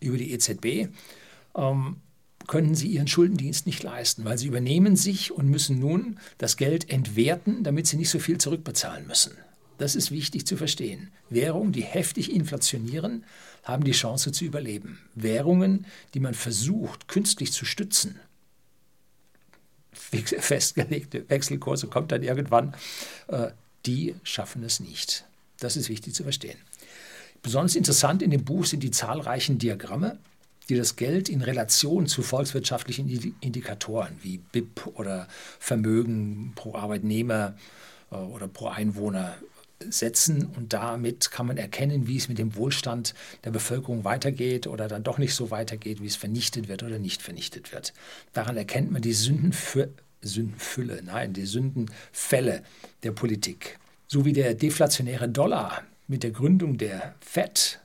über 0.00 0.16
die 0.16 0.32
EZB, 0.32 0.88
ähm, 1.54 1.96
können 2.46 2.74
sie 2.74 2.88
ihren 2.88 3.08
Schuldendienst 3.08 3.66
nicht 3.66 3.82
leisten, 3.82 4.24
weil 4.24 4.38
sie 4.38 4.46
übernehmen 4.46 4.96
sich 4.96 5.30
und 5.30 5.48
müssen 5.48 5.78
nun 5.78 6.18
das 6.38 6.56
Geld 6.56 6.90
entwerten, 6.90 7.62
damit 7.62 7.86
sie 7.86 7.96
nicht 7.96 8.10
so 8.10 8.18
viel 8.18 8.38
zurückbezahlen 8.38 9.06
müssen. 9.06 9.32
Das 9.78 9.96
ist 9.96 10.10
wichtig 10.10 10.46
zu 10.46 10.56
verstehen. 10.56 11.10
Währungen, 11.28 11.72
die 11.72 11.82
heftig 11.82 12.32
inflationieren, 12.32 13.24
haben 13.64 13.84
die 13.84 13.92
Chance 13.92 14.32
zu 14.32 14.44
überleben. 14.44 15.00
Währungen, 15.14 15.86
die 16.14 16.20
man 16.20 16.34
versucht, 16.34 17.08
künstlich 17.08 17.52
zu 17.52 17.64
stützen, 17.64 18.18
festgelegte 19.92 21.28
Wechselkurse 21.28 21.86
kommt 21.86 22.12
dann 22.12 22.22
irgendwann, 22.22 22.74
äh, 23.28 23.48
die 23.86 24.14
schaffen 24.22 24.62
es 24.62 24.80
nicht. 24.80 25.24
Das 25.62 25.76
ist 25.76 25.88
wichtig 25.88 26.14
zu 26.14 26.22
verstehen. 26.22 26.58
Besonders 27.42 27.76
interessant 27.76 28.22
in 28.22 28.30
dem 28.30 28.44
Buch 28.44 28.66
sind 28.66 28.82
die 28.82 28.90
zahlreichen 28.90 29.58
Diagramme, 29.58 30.18
die 30.68 30.76
das 30.76 30.96
Geld 30.96 31.28
in 31.28 31.42
Relation 31.42 32.06
zu 32.06 32.22
volkswirtschaftlichen 32.22 33.34
Indikatoren 33.40 34.16
wie 34.22 34.38
BIP 34.38 34.86
oder 34.94 35.28
Vermögen 35.58 36.52
pro 36.54 36.74
Arbeitnehmer 36.74 37.56
äh, 38.10 38.16
oder 38.16 38.48
pro 38.48 38.68
Einwohner 38.68 39.34
setzen 39.88 40.46
und 40.56 40.72
damit 40.72 41.32
kann 41.32 41.46
man 41.46 41.56
erkennen, 41.56 42.06
wie 42.06 42.16
es 42.16 42.28
mit 42.28 42.38
dem 42.38 42.54
Wohlstand 42.54 43.14
der 43.44 43.50
Bevölkerung 43.50 44.04
weitergeht 44.04 44.68
oder 44.68 44.86
dann 44.86 45.02
doch 45.02 45.18
nicht 45.18 45.34
so 45.34 45.50
weitergeht, 45.50 46.00
wie 46.00 46.06
es 46.06 46.14
vernichtet 46.14 46.68
wird 46.68 46.84
oder 46.84 47.00
nicht 47.00 47.20
vernichtet 47.20 47.72
wird. 47.72 47.92
Daran 48.32 48.56
erkennt 48.56 48.92
man 48.92 49.02
die 49.02 49.12
Sündenfü 49.12 49.88
Sündenfülle, 50.24 51.02
nein, 51.02 51.32
die 51.32 51.46
Sündenfälle 51.46 52.62
der 53.02 53.10
Politik. 53.10 53.80
So 54.12 54.26
wie 54.26 54.34
der 54.34 54.52
deflationäre 54.52 55.26
Dollar 55.26 55.84
mit 56.06 56.22
der 56.22 56.32
Gründung 56.32 56.76
der 56.76 57.14
FED 57.20 57.80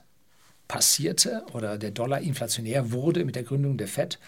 passierte 0.68 1.42
oder 1.54 1.78
der 1.78 1.90
Dollar 1.90 2.20
inflationär 2.20 2.92
wurde 2.92 3.24
mit 3.24 3.34
der 3.34 3.44
Gründung 3.44 3.78
der 3.78 3.88
FED 3.88 4.18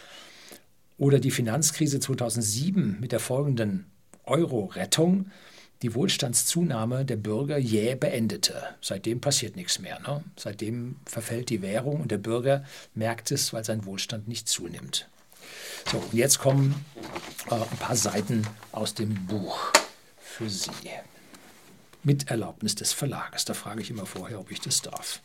oder 0.97 1.19
die 1.19 1.31
Finanzkrise 1.31 2.01
2007 2.01 2.97
mit 3.01 3.13
der 3.13 3.21
folgenden 3.21 3.85
Euro-Rettung 4.25 5.31
die 5.83 5.95
Wohlstandszunahme 5.95 7.05
der 7.05 7.17
Bürger 7.17 7.59
jäh 7.59 7.97
beendete. 7.97 8.63
Seitdem 8.81 9.21
passiert 9.21 9.57
nichts 9.57 9.79
mehr. 9.79 10.01
Ne? 10.01 10.25
Seitdem 10.37 10.97
verfällt 11.05 11.51
die 11.51 11.61
Währung 11.61 12.01
und 12.01 12.11
der 12.11 12.17
Bürger 12.17 12.65
merkt 12.95 13.31
es, 13.31 13.53
weil 13.53 13.67
sein 13.67 13.85
Wohlstand 13.85 14.27
nicht 14.27 14.49
zunimmt. 14.49 15.07
So, 15.93 15.99
und 15.99 16.15
jetzt 16.15 16.39
kommen 16.39 16.83
äh, 17.51 17.57
ein 17.57 17.79
paar 17.79 17.97
Seiten 17.97 18.47
aus 18.73 18.95
dem 18.95 19.27
Buch 19.27 19.71
für 20.19 20.49
Sie. 20.49 20.71
Mit 22.03 22.31
Erlaubnis 22.31 22.75
des 22.75 22.93
Verlages. 22.93 23.45
Da 23.45 23.55
frage 23.55 23.83
ich 23.83 23.91
immer 23.91 24.07
vorher, 24.07 24.41
ob 24.41 24.51
ich 24.51 24.61
das 24.61 24.81
darf. 24.81 25.21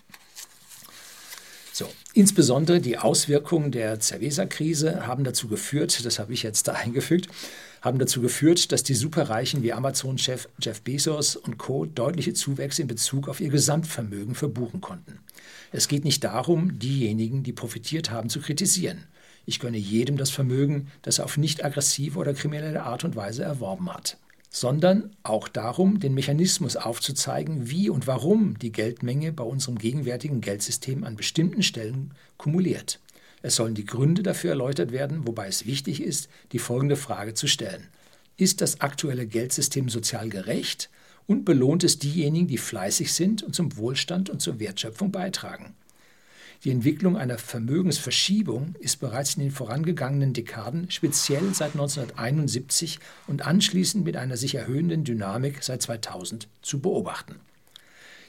So, 1.71 1.89
insbesondere 2.13 2.79
die 2.79 2.97
Auswirkungen 2.97 3.71
der 3.71 3.99
Cerveza-Krise 3.99 5.07
haben 5.07 5.25
dazu 5.25 5.49
geführt, 5.49 6.05
das 6.05 6.19
habe 6.19 6.33
ich 6.33 6.41
jetzt 6.41 6.69
da 6.69 6.71
eingefügt, 6.85 7.27
haben 7.81 7.99
dazu 7.99 8.21
geführt, 8.21 8.71
dass 8.71 8.83
die 8.83 8.93
Superreichen 8.93 9.61
wie 9.61 9.73
Amazon-Chef 9.73 10.47
Jeff 10.61 10.81
Bezos 10.81 11.35
und 11.35 11.57
Co. 11.57 11.85
deutliche 11.85 12.33
Zuwächse 12.33 12.81
in 12.81 12.87
Bezug 12.87 13.27
auf 13.27 13.41
ihr 13.41 13.49
Gesamtvermögen 13.49 14.35
verbuchen 14.35 14.79
konnten. 14.79 15.19
Es 15.73 15.89
geht 15.89 16.05
nicht 16.05 16.23
darum, 16.23 16.79
diejenigen, 16.79 17.43
die 17.43 17.51
profitiert 17.51 18.09
haben, 18.09 18.29
zu 18.29 18.39
kritisieren. 18.39 19.03
Ich 19.45 19.59
gönne 19.59 19.77
jedem 19.77 20.15
das 20.15 20.31
Vermögen, 20.31 20.87
das 21.01 21.19
er 21.19 21.25
auf 21.25 21.35
nicht 21.35 21.63
aggressive 21.63 22.17
oder 22.17 22.33
kriminelle 22.33 22.83
Art 22.83 23.03
und 23.03 23.17
Weise 23.17 23.43
erworben 23.43 23.93
hat 23.93 24.17
sondern 24.55 25.13
auch 25.23 25.49
darum, 25.49 25.99
den 25.99 26.13
Mechanismus 26.13 26.77
aufzuzeigen, 26.77 27.69
wie 27.69 27.89
und 27.89 28.07
warum 28.07 28.57
die 28.57 28.71
Geldmenge 28.71 29.33
bei 29.33 29.43
unserem 29.43 29.77
gegenwärtigen 29.77 30.39
Geldsystem 30.39 31.03
an 31.03 31.17
bestimmten 31.17 31.61
Stellen 31.61 32.13
kumuliert. 32.37 33.01
Es 33.41 33.57
sollen 33.57 33.75
die 33.75 33.83
Gründe 33.83 34.23
dafür 34.23 34.51
erläutert 34.51 34.93
werden, 34.93 35.27
wobei 35.27 35.47
es 35.47 35.65
wichtig 35.65 36.01
ist, 36.01 36.29
die 36.53 36.59
folgende 36.59 36.95
Frage 36.95 37.33
zu 37.33 37.47
stellen. 37.47 37.89
Ist 38.37 38.61
das 38.61 38.79
aktuelle 38.79 39.27
Geldsystem 39.27 39.89
sozial 39.89 40.29
gerecht 40.29 40.89
und 41.27 41.43
belohnt 41.43 41.83
es 41.83 41.99
diejenigen, 41.99 42.47
die 42.47 42.57
fleißig 42.57 43.11
sind 43.11 43.43
und 43.43 43.53
zum 43.53 43.75
Wohlstand 43.75 44.29
und 44.29 44.41
zur 44.41 44.61
Wertschöpfung 44.61 45.11
beitragen? 45.11 45.75
Die 46.65 46.71
Entwicklung 46.71 47.15
einer 47.15 47.37
Vermögensverschiebung 47.37 48.73
ist 48.79 48.99
bereits 48.99 49.35
in 49.35 49.43
den 49.43 49.51
vorangegangenen 49.51 50.33
Dekaden, 50.33 50.89
speziell 50.89 51.53
seit 51.53 51.73
1971 51.73 52.97
und 53.27 53.45
anschließend 53.45 54.03
mit 54.03 54.17
einer 54.17 54.35
sich 54.35 54.55
erhöhenden 54.55 55.03
Dynamik 55.03 55.63
seit 55.63 55.83
2000 55.83 56.47
zu 56.63 56.79
beobachten. 56.79 57.35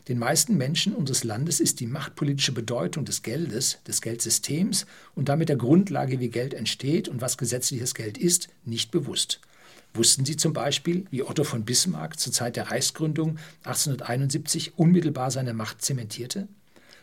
Den 0.08 0.18
meisten 0.18 0.58
Menschen 0.58 0.94
unseres 0.94 1.24
Landes 1.24 1.60
ist 1.60 1.80
die 1.80 1.86
machtpolitische 1.86 2.52
Bedeutung 2.52 3.06
des 3.06 3.22
Geldes, 3.22 3.78
des 3.86 4.02
Geldsystems 4.02 4.84
und 5.14 5.30
damit 5.30 5.48
der 5.48 5.56
Grundlage, 5.56 6.20
wie 6.20 6.28
Geld 6.28 6.52
entsteht 6.52 7.08
und 7.08 7.22
was 7.22 7.38
gesetzliches 7.38 7.94
Geld 7.94 8.18
ist, 8.18 8.50
nicht 8.66 8.90
bewusst. 8.90 9.40
Wussten 9.94 10.26
Sie 10.26 10.36
zum 10.36 10.52
Beispiel, 10.52 11.06
wie 11.10 11.22
Otto 11.22 11.42
von 11.42 11.64
Bismarck 11.64 12.20
zur 12.20 12.34
Zeit 12.34 12.56
der 12.56 12.70
Reichsgründung 12.70 13.38
1871 13.64 14.74
unmittelbar 14.76 15.30
seine 15.30 15.54
Macht 15.54 15.80
zementierte? 15.80 16.48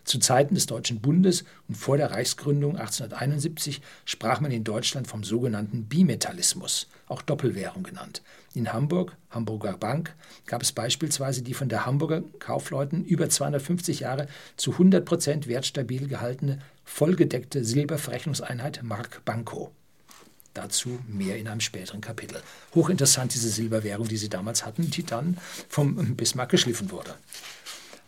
Zu 0.03 0.19
Zeiten 0.19 0.55
des 0.55 0.65
Deutschen 0.65 0.99
Bundes 0.99 1.45
und 1.69 1.75
vor 1.75 1.97
der 1.97 2.11
Reichsgründung 2.11 2.75
1871 2.75 3.81
sprach 4.05 4.41
man 4.41 4.51
in 4.51 4.63
Deutschland 4.63 5.07
vom 5.07 5.23
sogenannten 5.23 5.85
Bimetallismus, 5.85 6.87
auch 7.07 7.21
Doppelwährung 7.21 7.83
genannt. 7.83 8.21
In 8.53 8.73
Hamburg, 8.73 9.15
Hamburger 9.29 9.77
Bank, 9.77 10.13
gab 10.45 10.61
es 10.61 10.73
beispielsweise 10.73 11.41
die 11.41 11.53
von 11.53 11.69
der 11.69 11.85
Hamburger 11.85 12.21
Kaufleuten 12.39 13.05
über 13.05 13.29
250 13.29 14.01
Jahre 14.01 14.27
zu 14.57 14.73
100 14.73 15.05
Prozent 15.05 15.47
wertstabil 15.47 16.07
gehaltene, 16.07 16.59
vollgedeckte 16.83 17.63
Silberverrechnungseinheit 17.63 18.83
Mark 18.83 19.23
Banco. 19.23 19.71
Dazu 20.53 20.99
mehr 21.07 21.37
in 21.37 21.47
einem 21.47 21.61
späteren 21.61 22.01
Kapitel. 22.01 22.39
Hochinteressant 22.75 23.33
diese 23.33 23.49
Silberwährung, 23.49 24.07
die 24.07 24.17
sie 24.17 24.29
damals 24.29 24.65
hatten, 24.65 24.91
die 24.91 25.03
dann 25.03 25.37
vom 25.67 26.15
Bismarck 26.15 26.49
geschliffen 26.49 26.91
wurde. 26.91 27.15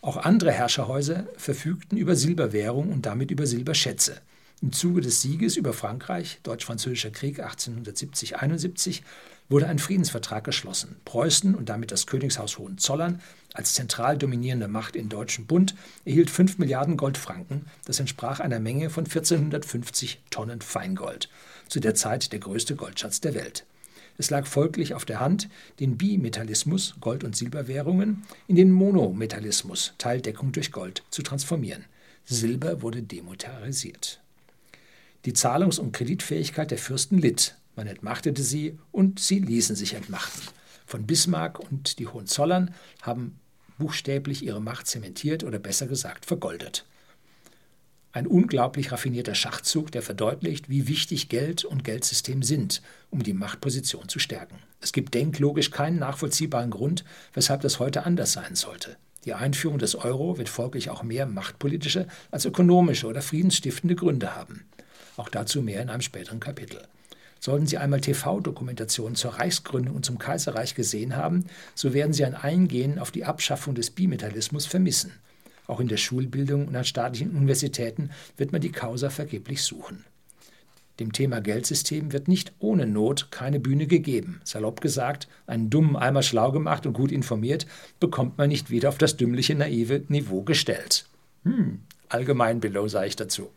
Auch 0.06 0.18
andere 0.18 0.52
Herrscherhäuser 0.52 1.26
verfügten 1.36 1.98
über 1.98 2.14
Silberwährung 2.14 2.92
und 2.92 3.06
damit 3.06 3.32
über 3.32 3.44
Silberschätze. 3.44 4.20
Im 4.62 4.70
Zuge 4.70 5.00
des 5.00 5.20
Sieges 5.20 5.56
über 5.56 5.72
Frankreich, 5.72 6.38
Deutsch-Französischer 6.44 7.10
Krieg 7.10 7.44
1870-71, 7.44 9.02
wurde 9.48 9.66
ein 9.66 9.80
Friedensvertrag 9.80 10.44
geschlossen. 10.44 10.94
Preußen 11.04 11.56
und 11.56 11.68
damit 11.68 11.90
das 11.90 12.06
Königshaus 12.06 12.56
Hohenzollern 12.56 13.20
als 13.52 13.74
zentral 13.74 14.16
dominierende 14.16 14.68
Macht 14.68 14.94
im 14.94 15.08
Deutschen 15.08 15.46
Bund 15.46 15.74
erhielt 16.04 16.30
5 16.30 16.58
Milliarden 16.58 16.96
Goldfranken. 16.96 17.64
Das 17.84 17.98
entsprach 17.98 18.38
einer 18.38 18.60
Menge 18.60 18.90
von 18.90 19.06
1450 19.06 20.20
Tonnen 20.30 20.60
Feingold. 20.60 21.28
Zu 21.66 21.80
der 21.80 21.96
Zeit 21.96 22.30
der 22.30 22.38
größte 22.38 22.76
Goldschatz 22.76 23.20
der 23.20 23.34
Welt. 23.34 23.64
Es 24.18 24.30
lag 24.30 24.46
folglich 24.46 24.94
auf 24.94 25.04
der 25.04 25.20
Hand, 25.20 25.48
den 25.80 25.98
Bimetallismus, 25.98 26.94
Gold- 27.00 27.24
und 27.24 27.36
Silberwährungen, 27.36 28.22
in 28.48 28.56
den 28.56 28.70
Monometallismus, 28.70 29.94
Teildeckung 29.98 30.52
durch 30.52 30.72
Gold, 30.72 31.02
zu 31.10 31.22
transformieren. 31.22 31.84
Silber 32.24 32.82
wurde 32.82 33.02
demonetarisiert. 33.02 34.20
Die 35.24 35.32
Zahlungs- 35.32 35.78
und 35.78 35.92
Kreditfähigkeit 35.92 36.70
der 36.70 36.78
Fürsten 36.78 37.18
litt. 37.18 37.56
Man 37.74 37.86
entmachtete 37.86 38.42
sie 38.42 38.78
und 38.90 39.20
sie 39.20 39.38
ließen 39.38 39.76
sich 39.76 39.94
entmachten. 39.94 40.42
Von 40.86 41.06
Bismarck 41.06 41.58
und 41.58 41.98
die 41.98 42.06
Hohenzollern 42.06 42.72
haben 43.02 43.38
buchstäblich 43.78 44.44
ihre 44.44 44.62
Macht 44.62 44.86
zementiert 44.86 45.44
oder 45.44 45.58
besser 45.58 45.86
gesagt 45.86 46.24
vergoldet. 46.24 46.84
Ein 48.16 48.26
unglaublich 48.26 48.92
raffinierter 48.92 49.34
Schachzug, 49.34 49.92
der 49.92 50.00
verdeutlicht, 50.00 50.70
wie 50.70 50.88
wichtig 50.88 51.28
Geld 51.28 51.66
und 51.66 51.84
Geldsystem 51.84 52.42
sind, 52.42 52.80
um 53.10 53.22
die 53.22 53.34
Machtposition 53.34 54.08
zu 54.08 54.18
stärken. 54.18 54.56
Es 54.80 54.92
gibt 54.92 55.12
denklogisch 55.12 55.70
keinen 55.70 55.98
nachvollziehbaren 55.98 56.70
Grund, 56.70 57.04
weshalb 57.34 57.60
das 57.60 57.78
heute 57.78 58.06
anders 58.06 58.32
sein 58.32 58.54
sollte. 58.54 58.96
Die 59.26 59.34
Einführung 59.34 59.78
des 59.78 59.96
Euro 59.96 60.38
wird 60.38 60.48
folglich 60.48 60.88
auch 60.88 61.02
mehr 61.02 61.26
machtpolitische 61.26 62.06
als 62.30 62.46
ökonomische 62.46 63.06
oder 63.06 63.20
friedensstiftende 63.20 63.96
Gründe 63.96 64.34
haben. 64.34 64.64
Auch 65.18 65.28
dazu 65.28 65.60
mehr 65.60 65.82
in 65.82 65.90
einem 65.90 66.00
späteren 66.00 66.40
Kapitel. 66.40 66.80
Sollten 67.38 67.66
Sie 67.66 67.76
einmal 67.76 68.00
TV-Dokumentationen 68.00 69.16
zur 69.16 69.34
Reichsgründung 69.34 69.94
und 69.94 70.06
zum 70.06 70.16
Kaiserreich 70.16 70.74
gesehen 70.74 71.16
haben, 71.16 71.44
so 71.74 71.92
werden 71.92 72.14
Sie 72.14 72.24
ein 72.24 72.34
Eingehen 72.34 72.98
auf 72.98 73.10
die 73.10 73.26
Abschaffung 73.26 73.74
des 73.74 73.90
Bimetallismus 73.90 74.64
vermissen. 74.64 75.12
Auch 75.66 75.80
in 75.80 75.88
der 75.88 75.96
Schulbildung 75.96 76.68
und 76.68 76.76
an 76.76 76.84
staatlichen 76.84 77.30
Universitäten 77.30 78.10
wird 78.36 78.52
man 78.52 78.60
die 78.60 78.72
Causa 78.72 79.10
vergeblich 79.10 79.62
suchen. 79.62 80.04
Dem 80.98 81.12
Thema 81.12 81.40
Geldsystem 81.40 82.12
wird 82.12 82.26
nicht 82.26 82.52
ohne 82.58 82.86
Not 82.86 83.30
keine 83.30 83.60
Bühne 83.60 83.86
gegeben. 83.86 84.40
Salopp 84.44 84.80
gesagt, 84.80 85.28
einen 85.46 85.68
Dummen 85.68 85.94
einmal 85.96 86.22
schlau 86.22 86.52
gemacht 86.52 86.86
und 86.86 86.94
gut 86.94 87.12
informiert, 87.12 87.66
bekommt 88.00 88.38
man 88.38 88.48
nicht 88.48 88.70
wieder 88.70 88.88
auf 88.88 88.96
das 88.96 89.16
dümmliche, 89.16 89.54
naive 89.54 90.04
Niveau 90.08 90.42
gestellt. 90.42 91.06
Hm, 91.44 91.80
allgemein 92.08 92.60
below 92.60 92.88
sage 92.88 93.08
ich 93.08 93.16
dazu. 93.16 93.50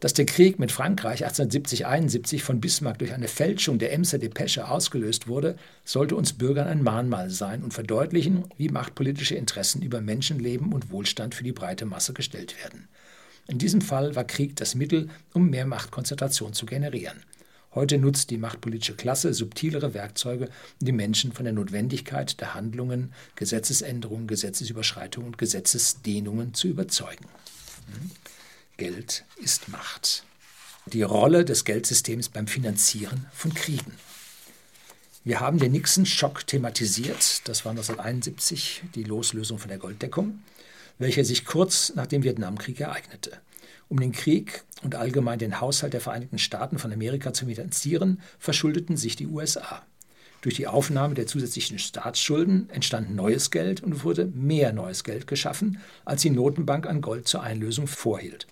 Dass 0.00 0.14
der 0.14 0.24
Krieg 0.24 0.58
mit 0.58 0.72
Frankreich 0.72 1.26
1870-71 1.26 2.40
von 2.40 2.58
Bismarck 2.58 2.98
durch 2.98 3.12
eine 3.12 3.28
Fälschung 3.28 3.78
der 3.78 3.92
Emser 3.92 4.16
Depesche 4.16 4.66
ausgelöst 4.66 5.28
wurde, 5.28 5.56
sollte 5.84 6.16
uns 6.16 6.32
Bürgern 6.32 6.68
ein 6.68 6.82
Mahnmal 6.82 7.28
sein 7.28 7.62
und 7.62 7.74
verdeutlichen, 7.74 8.44
wie 8.56 8.70
machtpolitische 8.70 9.34
Interessen 9.34 9.82
über 9.82 10.00
Menschenleben 10.00 10.72
und 10.72 10.90
Wohlstand 10.90 11.34
für 11.34 11.44
die 11.44 11.52
breite 11.52 11.84
Masse 11.84 12.14
gestellt 12.14 12.56
werden. 12.64 12.88
In 13.46 13.58
diesem 13.58 13.82
Fall 13.82 14.16
war 14.16 14.24
Krieg 14.24 14.56
das 14.56 14.74
Mittel, 14.74 15.10
um 15.34 15.50
mehr 15.50 15.66
Machtkonzentration 15.66 16.54
zu 16.54 16.64
generieren. 16.64 17.22
Heute 17.74 17.98
nutzt 17.98 18.30
die 18.30 18.38
machtpolitische 18.38 18.94
Klasse 18.94 19.34
subtilere 19.34 19.92
Werkzeuge, 19.92 20.46
um 20.80 20.86
die 20.86 20.92
Menschen 20.92 21.32
von 21.32 21.44
der 21.44 21.52
Notwendigkeit 21.52 22.40
der 22.40 22.54
Handlungen, 22.54 23.12
Gesetzesänderungen, 23.36 24.26
Gesetzesüberschreitungen 24.26 25.26
und 25.26 25.38
Gesetzesdehnungen 25.38 26.54
zu 26.54 26.68
überzeugen. 26.68 27.26
Geld 28.80 29.26
ist 29.36 29.68
Macht. 29.68 30.24
Die 30.86 31.02
Rolle 31.02 31.44
des 31.44 31.66
Geldsystems 31.66 32.30
beim 32.30 32.46
Finanzieren 32.46 33.26
von 33.30 33.52
Kriegen. 33.52 33.92
Wir 35.22 35.40
haben 35.40 35.58
den 35.58 35.72
Nixon-Schock 35.72 36.46
thematisiert. 36.46 37.46
Das 37.46 37.66
war 37.66 37.72
1971 37.72 38.84
die 38.94 39.02
Loslösung 39.02 39.58
von 39.58 39.68
der 39.68 39.76
Golddeckung. 39.76 40.38
welcher 40.96 41.26
sich 41.26 41.44
kurz 41.44 41.92
nach 41.94 42.06
dem 42.06 42.22
Vietnamkrieg 42.22 42.80
ereignete. 42.80 43.32
Um 43.90 44.00
den 44.00 44.12
Krieg 44.12 44.64
und 44.82 44.94
allgemein 44.94 45.38
den 45.38 45.60
Haushalt 45.60 45.92
der 45.92 46.00
Vereinigten 46.00 46.38
Staaten 46.38 46.78
von 46.78 46.90
Amerika 46.90 47.34
zu 47.34 47.44
finanzieren, 47.44 48.22
verschuldeten 48.38 48.96
sich 48.96 49.14
die 49.14 49.26
USA. 49.26 49.82
Durch 50.40 50.54
die 50.54 50.68
Aufnahme 50.68 51.12
der 51.12 51.26
zusätzlichen 51.26 51.78
Staatsschulden 51.78 52.70
entstand 52.70 53.14
neues 53.14 53.50
Geld 53.50 53.82
und 53.82 54.04
wurde 54.04 54.24
mehr 54.24 54.72
neues 54.72 55.04
Geld 55.04 55.26
geschaffen, 55.26 55.80
als 56.06 56.22
die 56.22 56.30
Notenbank 56.30 56.86
an 56.86 57.02
Gold 57.02 57.28
zur 57.28 57.42
Einlösung 57.42 57.86
vorhielt. 57.86 58.46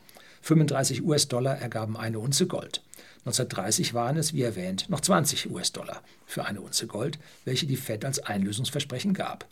35 0.49 1.05
US-Dollar 1.05 1.59
ergaben 1.59 1.99
eine 1.99 2.19
Unze 2.19 2.47
Gold. 2.47 2.83
1930 3.27 3.93
waren 3.93 4.17
es, 4.17 4.33
wie 4.33 4.41
erwähnt, 4.41 4.89
noch 4.89 5.03
20 5.03 5.51
US-Dollar 5.51 6.01
für 6.25 6.47
eine 6.47 6.63
Unze 6.63 6.87
Gold, 6.87 7.19
welche 7.45 7.67
die 7.67 7.77
Fed 7.77 8.03
als 8.07 8.19
Einlösungsversprechen 8.21 9.13
gab. 9.13 9.47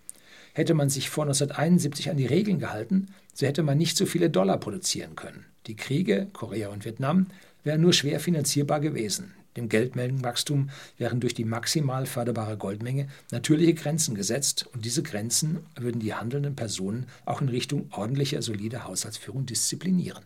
Hätte 0.55 0.73
man 0.73 0.89
sich 0.89 1.11
vor 1.11 1.25
1971 1.25 2.09
an 2.09 2.17
die 2.17 2.25
Regeln 2.25 2.59
gehalten, 2.59 3.09
so 3.35 3.45
hätte 3.47 3.63
man 3.63 3.77
nicht 3.77 3.99
so 3.99 4.07
viele 4.07 4.31
Dollar 4.31 4.57
produzieren 4.57 5.17
können. 5.17 5.45
Die 5.67 5.77
Kriege, 5.77 6.29
Korea 6.33 6.71
und 6.71 6.87
Vietnam, 6.87 7.27
wären 7.63 7.83
nur 7.83 7.93
schwer 7.93 8.19
finanzierbar 8.19 8.81
gewesen. 8.81 9.35
Dem 9.59 9.69
Geldmengenwachstum 9.69 10.71
wären 10.97 11.21
durch 11.21 11.35
die 11.35 11.45
maximal 11.45 12.07
förderbare 12.07 12.57
Goldmenge 12.57 13.09
natürliche 13.31 13.75
Grenzen 13.75 14.15
gesetzt 14.15 14.67
und 14.73 14.87
diese 14.87 15.03
Grenzen 15.03 15.59
würden 15.79 16.01
die 16.01 16.15
handelnden 16.15 16.57
Personen 16.57 17.05
auch 17.27 17.43
in 17.43 17.51
Richtung 17.51 17.89
ordentlicher, 17.91 18.41
solider 18.41 18.85
Haushaltsführung 18.85 19.45
disziplinieren. 19.45 20.23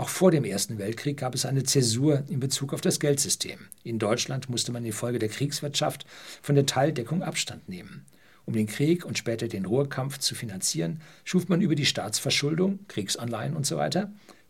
Auch 0.00 0.08
vor 0.08 0.30
dem 0.30 0.44
Ersten 0.44 0.78
Weltkrieg 0.78 1.18
gab 1.18 1.34
es 1.34 1.44
eine 1.44 1.62
Zäsur 1.62 2.24
in 2.30 2.40
Bezug 2.40 2.72
auf 2.72 2.80
das 2.80 3.00
Geldsystem. 3.00 3.58
In 3.84 3.98
Deutschland 3.98 4.48
musste 4.48 4.72
man 4.72 4.82
infolge 4.86 5.18
der 5.18 5.28
Kriegswirtschaft 5.28 6.06
von 6.40 6.54
der 6.54 6.64
Teildeckung 6.64 7.22
Abstand 7.22 7.68
nehmen. 7.68 8.06
Um 8.46 8.54
den 8.54 8.66
Krieg 8.66 9.04
und 9.04 9.18
später 9.18 9.46
den 9.46 9.66
Ruhrkampf 9.66 10.16
zu 10.16 10.34
finanzieren, 10.34 11.02
schuf 11.22 11.50
man 11.50 11.60
über 11.60 11.74
die 11.74 11.84
Staatsverschuldung, 11.84 12.78
Kriegsanleihen 12.88 13.54
usw. 13.54 13.90
So 13.92 14.04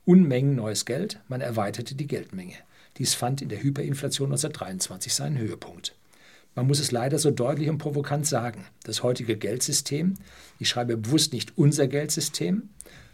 Unmengen 0.04 0.54
neues 0.54 0.84
Geld, 0.84 1.18
man 1.26 1.40
erweiterte 1.40 1.96
die 1.96 2.06
Geldmenge. 2.06 2.54
Dies 2.98 3.14
fand 3.14 3.42
in 3.42 3.48
der 3.48 3.60
Hyperinflation 3.60 4.28
1923 4.28 5.12
seinen 5.12 5.38
Höhepunkt. 5.38 5.96
Man 6.54 6.68
muss 6.68 6.78
es 6.78 6.92
leider 6.92 7.18
so 7.18 7.32
deutlich 7.32 7.68
und 7.68 7.78
provokant 7.78 8.24
sagen. 8.24 8.66
Das 8.84 9.02
heutige 9.02 9.36
Geldsystem, 9.36 10.14
ich 10.60 10.68
schreibe 10.68 10.96
bewusst 10.96 11.32
nicht 11.32 11.58
unser 11.58 11.88
Geldsystem, 11.88 12.68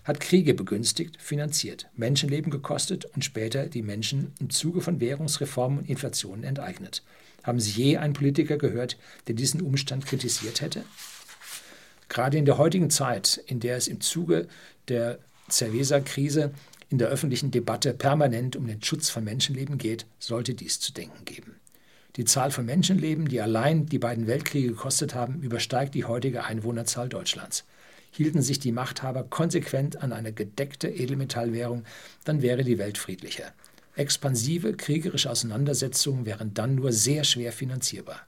hat 0.06 0.20
Kriege 0.20 0.54
begünstigt, 0.54 1.20
finanziert, 1.20 1.88
Menschenleben 1.96 2.50
gekostet 2.50 3.04
und 3.06 3.24
später 3.24 3.66
die 3.66 3.82
Menschen 3.82 4.32
im 4.38 4.50
Zuge 4.50 4.80
von 4.80 5.00
Währungsreformen 5.00 5.80
und 5.80 5.90
Inflationen 5.90 6.44
enteignet. 6.44 7.02
Haben 7.42 7.58
Sie 7.58 7.72
je 7.72 7.96
einen 7.96 8.12
Politiker 8.12 8.56
gehört, 8.56 8.96
der 9.26 9.34
diesen 9.34 9.60
Umstand 9.60 10.06
kritisiert 10.06 10.60
hätte? 10.60 10.84
Gerade 12.08 12.38
in 12.38 12.44
der 12.44 12.56
heutigen 12.56 12.88
Zeit, 12.88 13.42
in 13.46 13.58
der 13.58 13.76
es 13.76 13.88
im 13.88 14.00
Zuge 14.00 14.46
der 14.86 15.18
Cerveza-Krise 15.50 16.52
in 16.88 16.98
der 16.98 17.08
öffentlichen 17.08 17.50
Debatte 17.50 17.92
permanent 17.92 18.54
um 18.54 18.68
den 18.68 18.80
Schutz 18.82 19.10
von 19.10 19.24
Menschenleben 19.24 19.76
geht, 19.76 20.06
sollte 20.20 20.54
dies 20.54 20.78
zu 20.78 20.92
denken 20.92 21.24
geben. 21.24 21.56
Die 22.14 22.24
Zahl 22.24 22.52
von 22.52 22.64
Menschenleben, 22.64 23.26
die 23.26 23.40
allein 23.40 23.86
die 23.86 23.98
beiden 23.98 24.28
Weltkriege 24.28 24.68
gekostet 24.68 25.16
haben, 25.16 25.42
übersteigt 25.42 25.96
die 25.96 26.04
heutige 26.04 26.44
Einwohnerzahl 26.44 27.08
Deutschlands. 27.08 27.64
Hielten 28.16 28.42
sich 28.42 28.58
die 28.58 28.72
Machthaber 28.72 29.24
konsequent 29.24 30.02
an 30.02 30.12
eine 30.12 30.32
gedeckte 30.32 30.88
Edelmetallwährung, 30.88 31.84
dann 32.24 32.42
wäre 32.42 32.64
die 32.64 32.78
Welt 32.78 32.98
friedlicher. 32.98 33.52
Expansive 33.94 34.74
kriegerische 34.74 35.30
Auseinandersetzungen 35.30 36.26
wären 36.26 36.54
dann 36.54 36.74
nur 36.74 36.92
sehr 36.92 37.24
schwer 37.24 37.52
finanzierbar. 37.52 38.26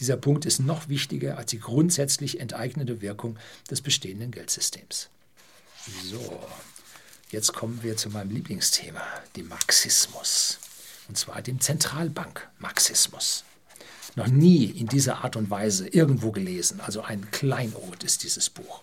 Dieser 0.00 0.16
Punkt 0.16 0.44
ist 0.44 0.60
noch 0.60 0.88
wichtiger 0.88 1.38
als 1.38 1.50
die 1.50 1.60
grundsätzlich 1.60 2.40
enteignende 2.40 3.00
Wirkung 3.00 3.38
des 3.70 3.80
bestehenden 3.80 4.30
Geldsystems. 4.30 5.08
So, 6.04 6.40
Jetzt 7.30 7.54
kommen 7.54 7.82
wir 7.82 7.96
zu 7.96 8.08
meinem 8.08 8.30
Lieblingsthema, 8.30 9.02
dem 9.34 9.48
Marxismus. 9.48 10.58
Und 11.08 11.18
zwar 11.18 11.42
dem 11.42 11.60
Zentralbank-Marxismus. 11.60 13.42
Noch 14.14 14.28
nie 14.28 14.66
in 14.66 14.86
dieser 14.86 15.24
Art 15.24 15.34
und 15.34 15.50
Weise 15.50 15.88
irgendwo 15.88 16.30
gelesen, 16.30 16.80
also 16.80 17.02
ein 17.02 17.28
Kleinod 17.32 18.04
ist 18.04 18.22
dieses 18.22 18.48
Buch. 18.48 18.82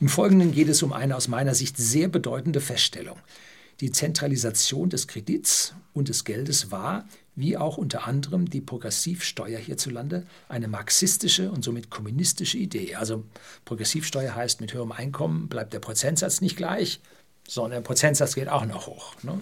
Im 0.00 0.08
Folgenden 0.08 0.52
geht 0.52 0.70
es 0.70 0.82
um 0.82 0.94
eine 0.94 1.14
aus 1.14 1.28
meiner 1.28 1.54
Sicht 1.54 1.76
sehr 1.76 2.08
bedeutende 2.08 2.62
Feststellung. 2.62 3.18
Die 3.80 3.92
Zentralisation 3.92 4.88
des 4.88 5.06
Kredits 5.06 5.74
und 5.92 6.08
des 6.08 6.24
Geldes 6.24 6.70
war, 6.70 7.06
wie 7.36 7.58
auch 7.58 7.76
unter 7.76 8.06
anderem 8.06 8.48
die 8.48 8.62
Progressivsteuer 8.62 9.58
hierzulande, 9.58 10.26
eine 10.48 10.68
marxistische 10.68 11.50
und 11.50 11.62
somit 11.62 11.90
kommunistische 11.90 12.56
Idee. 12.56 12.94
Also 12.94 13.24
Progressivsteuer 13.66 14.34
heißt, 14.34 14.62
mit 14.62 14.72
höherem 14.72 14.92
Einkommen 14.92 15.48
bleibt 15.48 15.74
der 15.74 15.80
Prozentsatz 15.80 16.40
nicht 16.40 16.56
gleich, 16.56 17.00
sondern 17.46 17.82
der 17.82 17.86
Prozentsatz 17.86 18.34
geht 18.34 18.48
auch 18.48 18.64
noch 18.64 18.86
hoch. 18.86 19.14
Ne? 19.22 19.38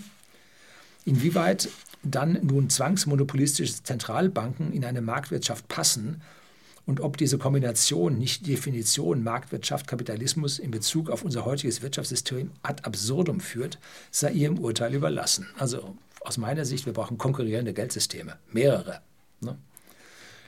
Inwieweit 1.05 1.68
dann 2.03 2.38
nun 2.42 2.68
zwangsmonopolistische 2.68 3.83
Zentralbanken 3.85 4.73
in 4.73 4.85
eine 4.85 5.03
Marktwirtschaft 5.03 5.68
passen 5.68 6.21
und 6.88 7.01
ob 7.01 7.18
diese 7.18 7.37
Kombination 7.37 8.16
nicht 8.16 8.46
Definition 8.46 9.22
Marktwirtschaft, 9.22 9.87
Kapitalismus 9.87 10.59
in 10.59 10.70
Bezug 10.70 11.11
auf 11.11 11.22
unser 11.22 11.44
heutiges 11.44 11.83
Wirtschaftssystem 11.83 12.51
ad 12.62 12.83
absurdum 12.85 13.40
führt, 13.40 13.79
sei 14.11 14.33
ihrem 14.33 14.59
Urteil 14.59 14.94
überlassen. 14.94 15.46
Also 15.59 15.94
aus 16.22 16.38
meiner 16.38 16.64
Sicht, 16.64 16.87
wir 16.87 16.94
brauchen 16.94 17.18
konkurrierende 17.18 17.74
Geldsysteme, 17.74 18.38
mehrere. 18.51 19.03
Ne? 19.42 19.59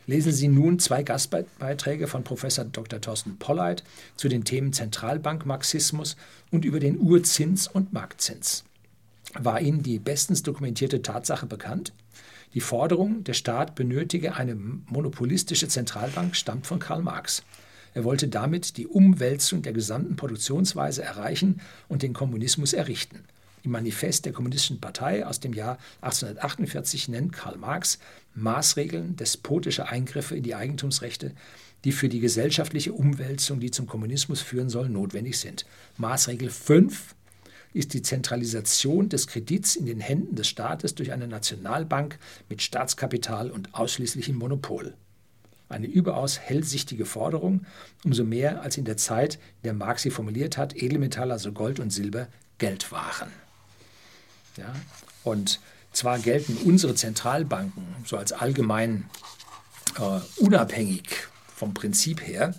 Lesen 0.06 0.32
Sie 0.32 0.48
nun 0.48 0.78
zwei 0.78 1.02
Gastbeiträge 1.02 2.06
von 2.06 2.24
Professor 2.24 2.64
Dr. 2.64 3.02
Thorsten 3.02 3.36
Polleit 3.36 3.84
zu 4.16 4.28
den 4.28 4.44
Themen 4.44 4.72
Zentralbankmarxismus 4.72 6.16
und 6.50 6.64
über 6.64 6.80
den 6.80 6.98
Urzins 6.98 7.68
und 7.68 7.92
Marktzins. 7.92 8.64
War 9.34 9.60
Ihnen 9.60 9.82
die 9.82 9.98
bestens 9.98 10.42
dokumentierte 10.42 11.02
Tatsache 11.02 11.44
bekannt? 11.44 11.92
Die 12.52 12.60
Forderung, 12.60 13.22
der 13.22 13.34
Staat 13.34 13.76
benötige 13.76 14.34
eine 14.34 14.56
monopolistische 14.56 15.68
Zentralbank, 15.68 16.34
stammt 16.34 16.66
von 16.66 16.80
Karl 16.80 17.02
Marx. 17.02 17.44
Er 17.94 18.04
wollte 18.04 18.28
damit 18.28 18.76
die 18.76 18.86
Umwälzung 18.86 19.62
der 19.62 19.72
gesamten 19.72 20.16
Produktionsweise 20.16 21.02
erreichen 21.02 21.60
und 21.88 22.02
den 22.02 22.12
Kommunismus 22.12 22.72
errichten. 22.72 23.24
Im 23.62 23.72
Manifest 23.72 24.24
der 24.24 24.32
Kommunistischen 24.32 24.80
Partei 24.80 25.26
aus 25.26 25.38
dem 25.38 25.52
Jahr 25.52 25.78
1848 26.00 27.08
nennt 27.08 27.32
Karl 27.32 27.56
Marx 27.56 27.98
Maßregeln 28.34 29.16
despotischer 29.16 29.88
Eingriffe 29.88 30.34
in 30.34 30.42
die 30.42 30.54
Eigentumsrechte, 30.54 31.32
die 31.84 31.92
für 31.92 32.08
die 32.08 32.20
gesellschaftliche 32.20 32.92
Umwälzung, 32.92 33.60
die 33.60 33.70
zum 33.70 33.86
Kommunismus 33.86 34.40
führen 34.40 34.70
soll, 34.70 34.88
notwendig 34.88 35.38
sind. 35.38 35.66
Maßregel 35.98 36.50
5 36.50 37.14
ist 37.72 37.94
die 37.94 38.02
Zentralisation 38.02 39.08
des 39.08 39.26
Kredits 39.26 39.76
in 39.76 39.86
den 39.86 40.00
Händen 40.00 40.34
des 40.34 40.48
Staates 40.48 40.94
durch 40.94 41.12
eine 41.12 41.28
Nationalbank 41.28 42.18
mit 42.48 42.62
Staatskapital 42.62 43.50
und 43.50 43.74
ausschließlichem 43.74 44.36
Monopol. 44.36 44.94
Eine 45.68 45.86
überaus 45.86 46.38
hellsichtige 46.38 47.06
Forderung, 47.06 47.64
umso 48.04 48.24
mehr 48.24 48.62
als 48.62 48.76
in 48.76 48.84
der 48.84 48.96
Zeit, 48.96 49.34
in 49.34 49.64
der 49.64 49.74
Marx 49.74 50.02
sie 50.02 50.10
formuliert 50.10 50.56
hat, 50.56 50.74
Edelmetalle, 50.74 51.32
also 51.32 51.52
Gold 51.52 51.78
und 51.78 51.90
Silber, 51.90 52.26
Geld 52.58 52.90
waren. 52.90 53.30
Ja? 54.56 54.74
Und 55.22 55.60
zwar 55.92 56.18
gelten 56.18 56.56
unsere 56.64 56.94
Zentralbanken 56.94 57.84
so 58.04 58.16
als 58.16 58.32
allgemein 58.32 59.08
äh, 59.96 60.20
unabhängig 60.42 61.08
vom 61.54 61.74
Prinzip 61.74 62.26
her. 62.26 62.54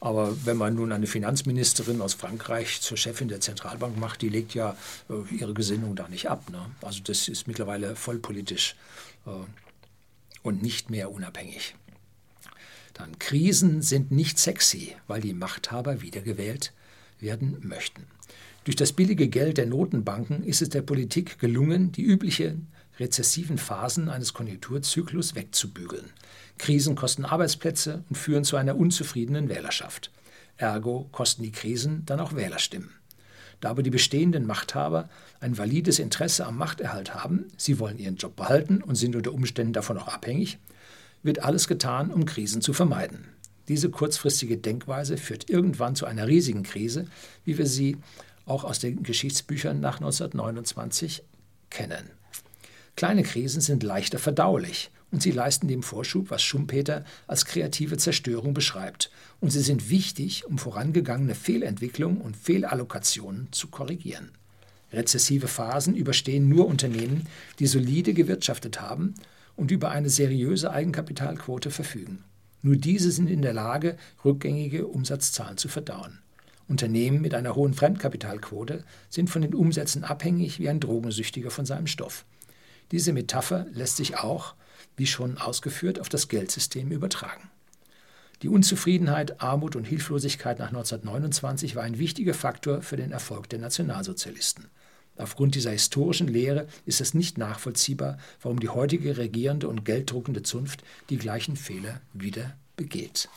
Aber 0.00 0.36
wenn 0.44 0.56
man 0.56 0.74
nun 0.74 0.92
eine 0.92 1.06
Finanzministerin 1.06 2.00
aus 2.00 2.14
Frankreich 2.14 2.80
zur 2.80 2.96
Chefin 2.96 3.28
der 3.28 3.40
Zentralbank 3.40 3.98
macht, 3.98 4.22
die 4.22 4.28
legt 4.28 4.54
ja 4.54 4.76
äh, 5.10 5.34
ihre 5.34 5.54
Gesinnung 5.54 5.96
da 5.96 6.08
nicht 6.08 6.28
ab. 6.28 6.50
Ne? 6.50 6.64
Also 6.82 7.00
das 7.02 7.28
ist 7.28 7.48
mittlerweile 7.48 7.96
vollpolitisch 7.96 8.76
äh, 9.26 9.30
und 10.42 10.62
nicht 10.62 10.90
mehr 10.90 11.10
unabhängig. 11.10 11.74
Dann 12.94 13.18
Krisen 13.18 13.82
sind 13.82 14.10
nicht 14.10 14.38
sexy, 14.38 14.94
weil 15.06 15.20
die 15.20 15.34
Machthaber 15.34 16.00
wiedergewählt 16.00 16.72
werden 17.20 17.58
möchten. 17.62 18.04
Durch 18.64 18.76
das 18.76 18.92
billige 18.92 19.28
Geld 19.28 19.58
der 19.58 19.66
Notenbanken 19.66 20.42
ist 20.42 20.62
es 20.62 20.68
der 20.68 20.82
Politik 20.82 21.38
gelungen, 21.38 21.92
die 21.92 22.02
üblichen 22.02 22.68
rezessiven 22.98 23.58
Phasen 23.58 24.08
eines 24.08 24.34
Konjunkturzyklus 24.34 25.34
wegzubügeln. 25.34 26.10
Krisen 26.58 26.96
kosten 26.96 27.24
Arbeitsplätze 27.24 28.04
und 28.08 28.16
führen 28.16 28.44
zu 28.44 28.56
einer 28.56 28.76
unzufriedenen 28.76 29.48
Wählerschaft. 29.48 30.10
Ergo 30.56 31.08
kosten 31.12 31.44
die 31.44 31.52
Krisen 31.52 32.02
dann 32.04 32.20
auch 32.20 32.34
Wählerstimmen. 32.34 32.90
Da 33.60 33.70
aber 33.70 33.82
die 33.82 33.90
bestehenden 33.90 34.46
Machthaber 34.46 35.08
ein 35.40 35.58
valides 35.58 35.98
Interesse 35.98 36.46
am 36.46 36.58
Machterhalt 36.58 37.14
haben, 37.14 37.46
sie 37.56 37.78
wollen 37.78 37.98
ihren 37.98 38.16
Job 38.16 38.36
behalten 38.36 38.82
und 38.82 38.94
sind 38.94 39.16
unter 39.16 39.32
Umständen 39.32 39.72
davon 39.72 39.98
auch 39.98 40.08
abhängig, 40.08 40.58
wird 41.22 41.42
alles 41.42 41.66
getan, 41.66 42.10
um 42.10 42.24
Krisen 42.24 42.62
zu 42.62 42.72
vermeiden. 42.72 43.24
Diese 43.68 43.90
kurzfristige 43.90 44.56
Denkweise 44.56 45.16
führt 45.16 45.50
irgendwann 45.50 45.94
zu 45.94 46.06
einer 46.06 46.26
riesigen 46.26 46.62
Krise, 46.62 47.06
wie 47.44 47.58
wir 47.58 47.66
sie 47.66 47.98
auch 48.46 48.64
aus 48.64 48.78
den 48.78 49.02
Geschichtsbüchern 49.02 49.78
nach 49.78 49.96
1929 49.96 51.22
kennen. 51.70 52.10
Kleine 52.96 53.22
Krisen 53.22 53.60
sind 53.60 53.82
leichter 53.82 54.18
verdaulich 54.18 54.90
und 55.10 55.22
sie 55.22 55.30
leisten 55.30 55.68
dem 55.68 55.82
Vorschub, 55.82 56.30
was 56.30 56.42
Schumpeter 56.42 57.04
als 57.26 57.44
kreative 57.44 57.96
Zerstörung 57.96 58.54
beschreibt. 58.54 59.10
Und 59.40 59.50
sie 59.50 59.60
sind 59.60 59.90
wichtig, 59.90 60.46
um 60.46 60.58
vorangegangene 60.58 61.34
Fehlentwicklungen 61.34 62.20
und 62.20 62.36
Fehlallokationen 62.36 63.48
zu 63.52 63.68
korrigieren. 63.68 64.30
Rezessive 64.92 65.48
Phasen 65.48 65.94
überstehen 65.94 66.48
nur 66.48 66.66
Unternehmen, 66.66 67.26
die 67.58 67.66
solide 67.66 68.14
gewirtschaftet 68.14 68.80
haben 68.80 69.14
und 69.56 69.70
über 69.70 69.90
eine 69.90 70.08
seriöse 70.08 70.70
Eigenkapitalquote 70.70 71.70
verfügen. 71.70 72.24
Nur 72.62 72.76
diese 72.76 73.10
sind 73.10 73.30
in 73.30 73.42
der 73.42 73.52
Lage, 73.52 73.96
rückgängige 74.24 74.86
Umsatzzahlen 74.86 75.56
zu 75.56 75.68
verdauen. 75.68 76.18
Unternehmen 76.68 77.22
mit 77.22 77.34
einer 77.34 77.54
hohen 77.54 77.72
Fremdkapitalquote 77.72 78.84
sind 79.08 79.30
von 79.30 79.42
den 79.42 79.54
Umsätzen 79.54 80.04
abhängig 80.04 80.58
wie 80.58 80.68
ein 80.68 80.80
Drogensüchtiger 80.80 81.50
von 81.50 81.64
seinem 81.64 81.86
Stoff. 81.86 82.24
Diese 82.92 83.12
Metapher 83.12 83.66
lässt 83.72 83.96
sich 83.96 84.18
auch, 84.18 84.54
wie 84.96 85.06
schon 85.06 85.38
ausgeführt, 85.38 86.00
auf 86.00 86.08
das 86.08 86.28
Geldsystem 86.28 86.90
übertragen. 86.90 87.50
Die 88.42 88.48
Unzufriedenheit, 88.48 89.40
Armut 89.40 89.74
und 89.74 89.84
Hilflosigkeit 89.84 90.58
nach 90.58 90.68
1929 90.68 91.74
war 91.74 91.82
ein 91.82 91.98
wichtiger 91.98 92.34
Faktor 92.34 92.82
für 92.82 92.96
den 92.96 93.10
Erfolg 93.10 93.48
der 93.48 93.58
Nationalsozialisten. 93.58 94.66
Aufgrund 95.18 95.56
dieser 95.56 95.72
historischen 95.72 96.28
Lehre 96.28 96.68
ist 96.86 97.00
es 97.00 97.12
nicht 97.12 97.38
nachvollziehbar, 97.38 98.18
warum 98.40 98.60
die 98.60 98.68
heutige 98.68 99.16
regierende 99.16 99.68
und 99.68 99.84
gelddruckende 99.84 100.42
Zunft 100.42 100.82
die 101.10 101.18
gleichen 101.18 101.56
Fehler 101.56 102.00
wieder 102.12 102.56
begeht. 102.76 103.28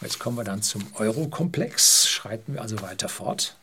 Jetzt 0.00 0.18
kommen 0.18 0.36
wir 0.36 0.44
dann 0.44 0.62
zum 0.62 0.84
Euro-Komplex, 0.94 2.08
schreiten 2.08 2.54
wir 2.54 2.62
also 2.62 2.82
weiter 2.82 3.08
fort. 3.08 3.56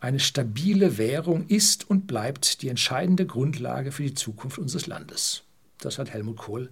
Eine 0.00 0.20
stabile 0.20 0.98
Währung 0.98 1.46
ist 1.46 1.88
und 1.88 2.06
bleibt 2.06 2.60
die 2.60 2.68
entscheidende 2.68 3.24
Grundlage 3.24 3.92
für 3.92 4.02
die 4.02 4.14
Zukunft 4.14 4.58
unseres 4.58 4.86
Landes. 4.86 5.42
Das 5.78 5.98
hat 5.98 6.10
Helmut 6.10 6.36
Kohl, 6.36 6.70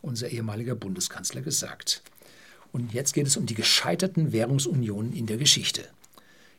unser 0.00 0.28
ehemaliger 0.28 0.74
Bundeskanzler, 0.74 1.42
gesagt. 1.42 2.02
Und 2.72 2.94
jetzt 2.94 3.12
geht 3.12 3.26
es 3.26 3.36
um 3.36 3.44
die 3.44 3.54
gescheiterten 3.54 4.32
Währungsunionen 4.32 5.12
in 5.12 5.26
der 5.26 5.36
Geschichte. 5.36 5.84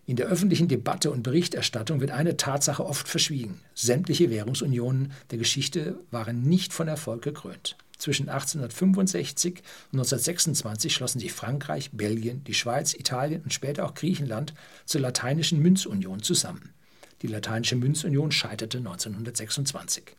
In 0.08 0.16
der 0.16 0.28
öffentlichen 0.28 0.68
Debatte 0.68 1.12
und 1.12 1.24
Berichterstattung 1.24 2.02
wird 2.02 2.12
eine 2.12 2.36
Tatsache 2.36 2.86
oft 2.86 3.08
verschwiegen. 3.08 3.62
Sämtliche 3.76 4.30
Währungsunionen 4.30 5.12
der 5.30 5.38
Geschichte 5.38 6.00
waren 6.10 6.42
nicht 6.42 6.74
von 6.74 6.88
Erfolg 6.88 7.22
gekrönt. 7.22 7.78
Zwischen 7.98 8.30
1865 8.30 9.60
und 9.92 10.00
1926 10.00 10.92
schlossen 10.92 11.20
sich 11.20 11.34
Frankreich, 11.34 11.92
Belgien, 11.92 12.44
die 12.46 12.56
Schweiz, 12.56 12.96
Italien 12.96 13.44
und 13.44 13.54
später 13.54 13.86
auch 13.86 13.94
Griechenland 13.94 14.56
zur 14.86 15.02
lateinischen 15.02 15.60
Münzunion 15.60 16.24
zusammen. 16.24 16.74
Die 17.22 17.28
lateinische 17.28 17.76
Münzunion 17.76 18.32
scheiterte 18.32 18.80
1926. 18.80 20.16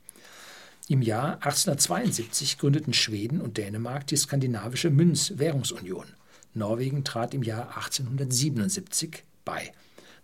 Im 0.86 1.02
Jahr 1.02 1.34
1872 1.42 2.58
gründeten 2.58 2.92
Schweden 2.92 3.40
und 3.40 3.56
Dänemark 3.56 4.06
die 4.06 4.16
skandinavische 4.16 4.90
Münzwährungsunion. 4.90 6.06
Norwegen 6.54 7.02
trat 7.02 7.34
im 7.34 7.42
Jahr 7.42 7.76
1877 7.76 9.24
bei. 9.44 9.72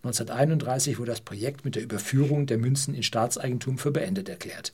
1931 0.05 0.99
wurde 0.99 1.11
das 1.11 1.21
Projekt 1.21 1.65
mit 1.65 1.75
der 1.75 1.83
Überführung 1.83 2.47
der 2.47 2.59
Münzen 2.59 2.95
in 2.95 3.03
Staatseigentum 3.03 3.79
für 3.79 3.91
beendet 3.91 4.29
erklärt. 4.29 4.73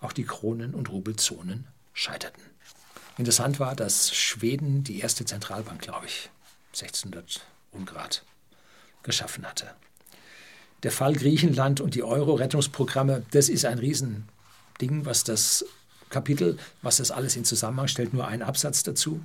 Auch 0.00 0.12
die 0.12 0.24
Kronen- 0.24 0.74
und 0.74 0.90
Rubelzonen 0.90 1.66
scheiterten. 1.94 2.42
Interessant 3.16 3.58
war, 3.58 3.74
dass 3.74 4.14
Schweden 4.14 4.84
die 4.84 5.00
erste 5.00 5.24
Zentralbank, 5.24 5.80
glaube 5.80 6.06
ich, 6.06 6.28
1600 6.74 7.40
Ungrad 7.72 8.22
geschaffen 9.02 9.46
hatte. 9.46 9.70
Der 10.82 10.92
Fall 10.92 11.14
Griechenland 11.14 11.80
und 11.80 11.94
die 11.94 12.02
Euro-Rettungsprogramme, 12.02 13.24
das 13.30 13.48
ist 13.48 13.64
ein 13.64 13.78
Riesending, 13.78 14.26
was 15.04 15.24
das 15.24 15.64
Kapitel, 16.10 16.58
was 16.82 16.98
das 16.98 17.10
alles 17.10 17.36
in 17.36 17.44
Zusammenhang 17.44 17.88
stellt, 17.88 18.12
nur 18.12 18.28
ein 18.28 18.42
Absatz 18.42 18.82
dazu. 18.82 19.22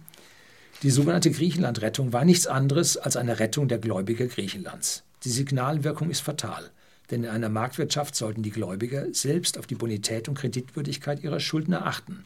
Die 0.84 0.90
sogenannte 0.90 1.30
Griechenland-Rettung 1.30 2.12
war 2.12 2.26
nichts 2.26 2.48
anderes 2.48 2.98
als 2.98 3.16
eine 3.16 3.38
Rettung 3.38 3.68
der 3.68 3.78
Gläubiger 3.78 4.26
Griechenlands. 4.26 5.04
Die 5.24 5.30
Signalwirkung 5.30 6.10
ist 6.10 6.22
fatal, 6.22 6.72
denn 7.12 7.24
in 7.24 7.30
einer 7.30 7.50
Marktwirtschaft 7.50 8.16
sollten 8.16 8.42
die 8.42 8.50
Gläubiger 8.50 9.06
selbst 9.14 9.60
auf 9.60 9.68
die 9.68 9.76
Bonität 9.76 10.28
und 10.28 10.40
Kreditwürdigkeit 10.40 11.22
ihrer 11.22 11.40
Schuldner 11.40 11.86
achten. 11.86 12.26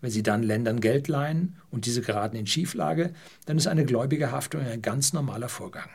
Wenn 0.00 0.12
sie 0.12 0.22
dann 0.22 0.44
Ländern 0.44 0.78
Geld 0.78 1.08
leihen 1.08 1.56
und 1.72 1.84
diese 1.84 2.00
geraten 2.00 2.36
in 2.36 2.46
Schieflage, 2.46 3.12
dann 3.46 3.58
ist 3.58 3.66
eine 3.66 3.84
Gläubigerhaftung 3.84 4.60
ein 4.60 4.82
ganz 4.82 5.12
normaler 5.12 5.48
Vorgang. 5.48 5.88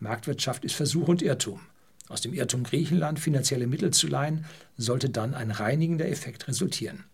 Marktwirtschaft 0.00 0.66
ist 0.66 0.74
Versuch 0.74 1.08
und 1.08 1.22
Irrtum. 1.22 1.60
Aus 2.10 2.20
dem 2.20 2.34
Irrtum 2.34 2.64
Griechenland 2.64 3.18
finanzielle 3.18 3.66
Mittel 3.66 3.90
zu 3.90 4.06
leihen, 4.06 4.44
sollte 4.76 5.08
dann 5.08 5.32
ein 5.32 5.50
reinigender 5.50 6.08
Effekt 6.10 6.46
resultieren. 6.46 7.04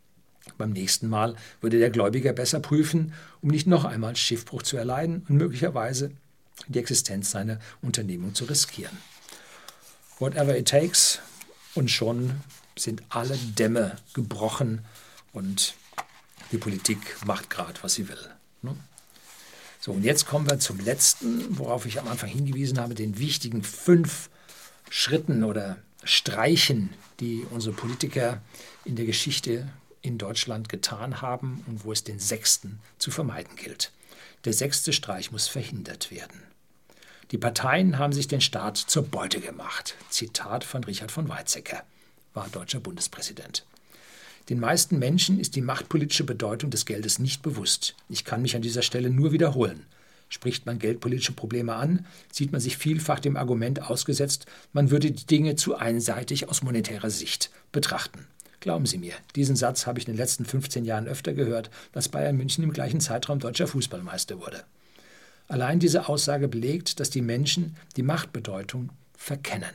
Beim 0.59 0.70
nächsten 0.70 1.09
Mal 1.09 1.37
würde 1.61 1.79
der 1.79 1.90
Gläubiger 1.90 2.33
besser 2.33 2.61
prüfen, 2.61 3.12
um 3.40 3.50
nicht 3.50 3.66
noch 3.66 3.85
einmal 3.85 4.16
Schiffbruch 4.16 4.62
zu 4.62 4.76
erleiden 4.76 5.24
und 5.29 5.37
möglicherweise 5.37 6.11
die 6.68 6.79
Existenz 6.79 7.31
seiner 7.31 7.59
Unternehmung 7.83 8.35
zu 8.35 8.44
riskieren. 8.44 8.96
Whatever 10.18 10.57
it 10.57 10.68
takes, 10.68 11.20
und 11.74 11.90
schon 11.90 12.40
sind 12.76 13.03
alle 13.09 13.37
Dämme 13.37 13.96
gebrochen 14.14 14.85
und 15.33 15.74
die 16.53 16.59
Politik 16.59 16.98
macht 17.24 17.50
gerade, 17.50 17.83
was 17.83 17.94
sie 17.94 18.09
will. 18.09 18.31
Ne? 18.62 18.76
So, 19.81 19.92
und 19.92 20.03
jetzt 20.03 20.26
kommen 20.26 20.50
wir 20.50 20.59
zum 20.59 20.81
letzten, 20.81 21.59
worauf 21.59 21.87
ich 21.87 22.00
am 22.00 22.09
Anfang 22.09 22.29
hingewiesen 22.29 22.79
habe, 22.79 22.94
den 22.94 23.18
wichtigen 23.18 23.62
fünf 23.62 24.29
Schritten 24.90 25.44
oder 25.44 25.76
Streichen, 26.03 26.90
die 27.20 27.46
unsere 27.50 27.74
Politiker 27.74 28.42
in 28.85 28.96
der 28.96 29.07
Geschichte 29.07 29.68
in 30.02 30.18
Deutschland 30.18 30.68
getan 30.68 31.20
haben 31.22 31.64
und 31.66 31.84
wo 31.84 31.92
es 31.92 32.04
den 32.04 32.18
sechsten 32.18 32.80
zu 32.98 33.10
vermeiden 33.10 33.56
gilt. 33.56 33.92
Der 34.44 34.52
sechste 34.52 34.92
Streich 34.92 35.32
muss 35.32 35.48
verhindert 35.48 36.10
werden. 36.10 36.42
Die 37.30 37.38
Parteien 37.38 37.98
haben 37.98 38.12
sich 38.12 38.26
den 38.26 38.40
Staat 38.40 38.76
zur 38.76 39.04
Beute 39.04 39.40
gemacht. 39.40 39.94
Zitat 40.08 40.64
von 40.64 40.82
Richard 40.82 41.12
von 41.12 41.28
Weizsäcker, 41.28 41.82
war 42.34 42.48
deutscher 42.48 42.80
Bundespräsident. 42.80 43.64
Den 44.48 44.58
meisten 44.58 44.98
Menschen 44.98 45.38
ist 45.38 45.54
die 45.54 45.60
machtpolitische 45.60 46.24
Bedeutung 46.24 46.70
des 46.70 46.86
Geldes 46.86 47.20
nicht 47.20 47.42
bewusst. 47.42 47.94
Ich 48.08 48.24
kann 48.24 48.42
mich 48.42 48.56
an 48.56 48.62
dieser 48.62 48.82
Stelle 48.82 49.10
nur 49.10 49.30
wiederholen. 49.30 49.86
Spricht 50.28 50.66
man 50.66 50.78
geldpolitische 50.78 51.32
Probleme 51.32 51.74
an, 51.74 52.06
sieht 52.32 52.50
man 52.50 52.60
sich 52.60 52.76
vielfach 52.76 53.20
dem 53.20 53.36
Argument 53.36 53.82
ausgesetzt, 53.82 54.46
man 54.72 54.90
würde 54.90 55.10
die 55.10 55.26
Dinge 55.26 55.56
zu 55.56 55.76
einseitig 55.76 56.48
aus 56.48 56.62
monetärer 56.62 57.10
Sicht 57.10 57.50
betrachten. 57.70 58.26
Glauben 58.61 58.85
Sie 58.85 58.99
mir, 58.99 59.14
diesen 59.37 59.57
Satz 59.57 59.87
habe 59.87 59.99
ich 59.99 60.07
in 60.07 60.12
den 60.12 60.18
letzten 60.18 60.44
15 60.44 60.85
Jahren 60.85 61.09
öfter 61.09 61.33
gehört, 61.33 61.70
dass 61.92 62.11
Bayern 62.11 62.37
München 62.37 62.62
im 62.62 62.73
gleichen 62.73 63.01
Zeitraum 63.01 63.38
deutscher 63.38 63.66
Fußballmeister 63.66 64.38
wurde. 64.38 64.64
Allein 65.49 65.81
diese 65.81 66.09
Aussage 66.09 66.46
belegt, 66.46 67.01
dass 67.01 67.09
die 67.09 67.23
Menschen 67.23 67.77
die 67.96 68.03
Machtbedeutung 68.03 68.90
verkennen. 69.16 69.73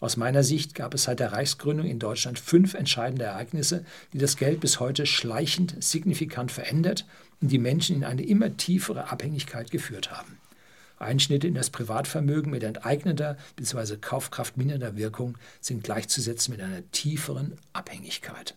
Aus 0.00 0.16
meiner 0.16 0.42
Sicht 0.42 0.74
gab 0.74 0.94
es 0.94 1.04
seit 1.04 1.20
der 1.20 1.32
Reichsgründung 1.32 1.86
in 1.86 1.98
Deutschland 1.98 2.38
fünf 2.38 2.74
entscheidende 2.74 3.24
Ereignisse, 3.24 3.84
die 4.12 4.18
das 4.18 4.36
Geld 4.36 4.60
bis 4.60 4.80
heute 4.80 5.06
schleichend 5.06 5.82
signifikant 5.82 6.52
verändert 6.52 7.06
und 7.40 7.48
die 7.50 7.58
Menschen 7.58 7.96
in 7.96 8.04
eine 8.04 8.22
immer 8.22 8.56
tiefere 8.56 9.10
Abhängigkeit 9.10 9.70
geführt 9.70 10.10
haben. 10.10 10.39
Einschnitte 11.00 11.48
in 11.48 11.54
das 11.54 11.70
Privatvermögen 11.70 12.52
mit 12.52 12.62
enteignender 12.62 13.36
bzw. 13.56 13.96
kaufkraftmindernder 13.96 14.96
Wirkung 14.96 15.36
sind 15.60 15.82
gleichzusetzen 15.82 16.52
mit 16.52 16.62
einer 16.62 16.88
tieferen 16.90 17.56
Abhängigkeit. 17.72 18.54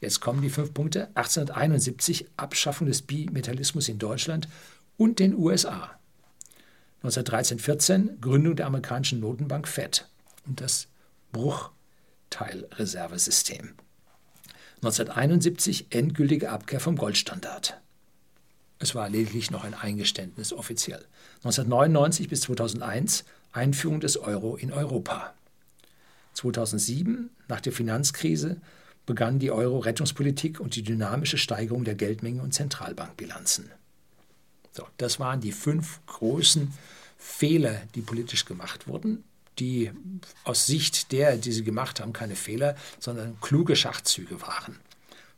Jetzt 0.00 0.20
kommen 0.20 0.40
die 0.42 0.50
fünf 0.50 0.72
Punkte. 0.72 1.08
1871 1.14 2.26
Abschaffung 2.36 2.86
des 2.86 3.02
Bimetallismus 3.02 3.88
in 3.88 3.98
Deutschland 3.98 4.46
und 4.96 5.18
den 5.18 5.34
USA. 5.34 5.90
1913-14 7.02 8.20
Gründung 8.20 8.54
der 8.56 8.66
amerikanischen 8.66 9.20
Notenbank 9.20 9.68
Fed 9.68 10.08
und 10.46 10.60
das 10.60 10.88
Bruchteilreservesystem. 11.32 13.74
1971 14.76 15.86
endgültige 15.90 16.50
Abkehr 16.50 16.80
vom 16.80 16.96
Goldstandard. 16.96 17.80
Es 18.78 18.94
war 18.94 19.08
lediglich 19.08 19.50
noch 19.50 19.64
ein 19.64 19.74
Eingeständnis 19.74 20.52
offiziell. 20.52 21.04
1999 21.44 22.28
bis 22.28 22.42
2001 22.42 23.24
Einführung 23.52 24.00
des 24.00 24.16
Euro 24.18 24.56
in 24.56 24.72
Europa. 24.72 25.34
2007, 26.34 27.30
nach 27.48 27.60
der 27.60 27.72
Finanzkrise, 27.72 28.60
begann 29.06 29.38
die 29.38 29.50
Euro-Rettungspolitik 29.50 30.60
und 30.60 30.76
die 30.76 30.82
dynamische 30.82 31.38
Steigerung 31.38 31.84
der 31.84 31.94
Geldmenge 31.94 32.42
und 32.42 32.52
Zentralbankbilanzen. 32.52 33.70
So, 34.72 34.86
das 34.98 35.18
waren 35.18 35.40
die 35.40 35.52
fünf 35.52 36.00
großen 36.06 36.74
Fehler, 37.16 37.82
die 37.94 38.02
politisch 38.02 38.44
gemacht 38.44 38.88
wurden, 38.88 39.24
die 39.58 39.90
aus 40.44 40.66
Sicht 40.66 41.12
der, 41.12 41.38
die 41.38 41.52
sie 41.52 41.64
gemacht 41.64 42.00
haben, 42.00 42.12
keine 42.12 42.36
Fehler, 42.36 42.76
sondern 42.98 43.40
kluge 43.40 43.74
Schachzüge 43.74 44.42
waren. 44.42 44.78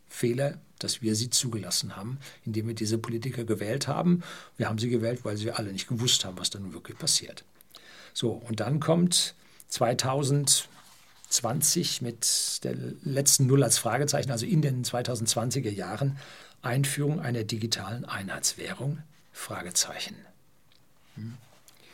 Fehler, 0.09 0.59
dass 0.79 1.03
wir 1.03 1.15
sie 1.15 1.31
zugelassen 1.31 1.97
haben, 1.97 2.19
indem 2.45 2.69
wir 2.69 2.75
diese 2.75 2.99
Politiker 2.99 3.45
gewählt 3.45 3.89
haben. 3.89 4.23
Wir 4.57 4.69
haben 4.69 4.79
sie 4.79 4.89
gewählt, 4.89 5.25
weil 5.25 5.37
sie 5.37 5.51
alle 5.51 5.73
nicht 5.73 5.89
gewusst 5.89 6.25
haben, 6.25 6.39
was 6.39 6.51
da 6.51 6.59
nun 6.59 6.73
wirklich 6.73 6.99
passiert. 6.99 7.45
So, 8.15 8.31
und 8.31 8.61
dann 8.61 8.81
kommt 8.81 9.35
2000 9.69 10.69
20 11.29 12.01
mit 12.01 12.65
der 12.65 12.75
letzten 13.05 13.47
Null 13.47 13.63
als 13.63 13.79
Fragezeichen, 13.79 14.31
also 14.31 14.47
in 14.47 14.63
den 14.63 14.85
2020er 14.85 15.71
Jahren, 15.71 16.19
Einführung 16.63 17.21
einer 17.21 17.45
digitalen 17.45 18.05
Einheitswährung? 18.05 19.03
Fragezeichen. 19.33 20.17
Hm. 21.15 21.35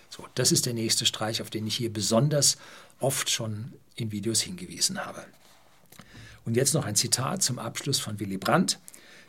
So, 0.09 0.26
das 0.35 0.53
ist 0.53 0.66
der 0.66 0.74
nächste 0.74 1.05
Streich, 1.05 1.43
auf 1.43 1.51
den 1.51 1.66
ich 1.66 1.76
hier 1.76 1.93
besonders 1.93 2.57
oft 3.01 3.28
schon 3.28 3.72
in 3.97 4.12
Videos 4.12 4.41
hingewiesen 4.41 5.05
habe. 5.05 5.24
Und 6.45 6.57
jetzt 6.57 6.74
noch 6.74 6.84
ein 6.84 6.95
Zitat 6.95 7.42
zum 7.42 7.59
Abschluss 7.59 7.99
von 7.99 8.20
Willy 8.20 8.36
Brandt. 8.36 8.78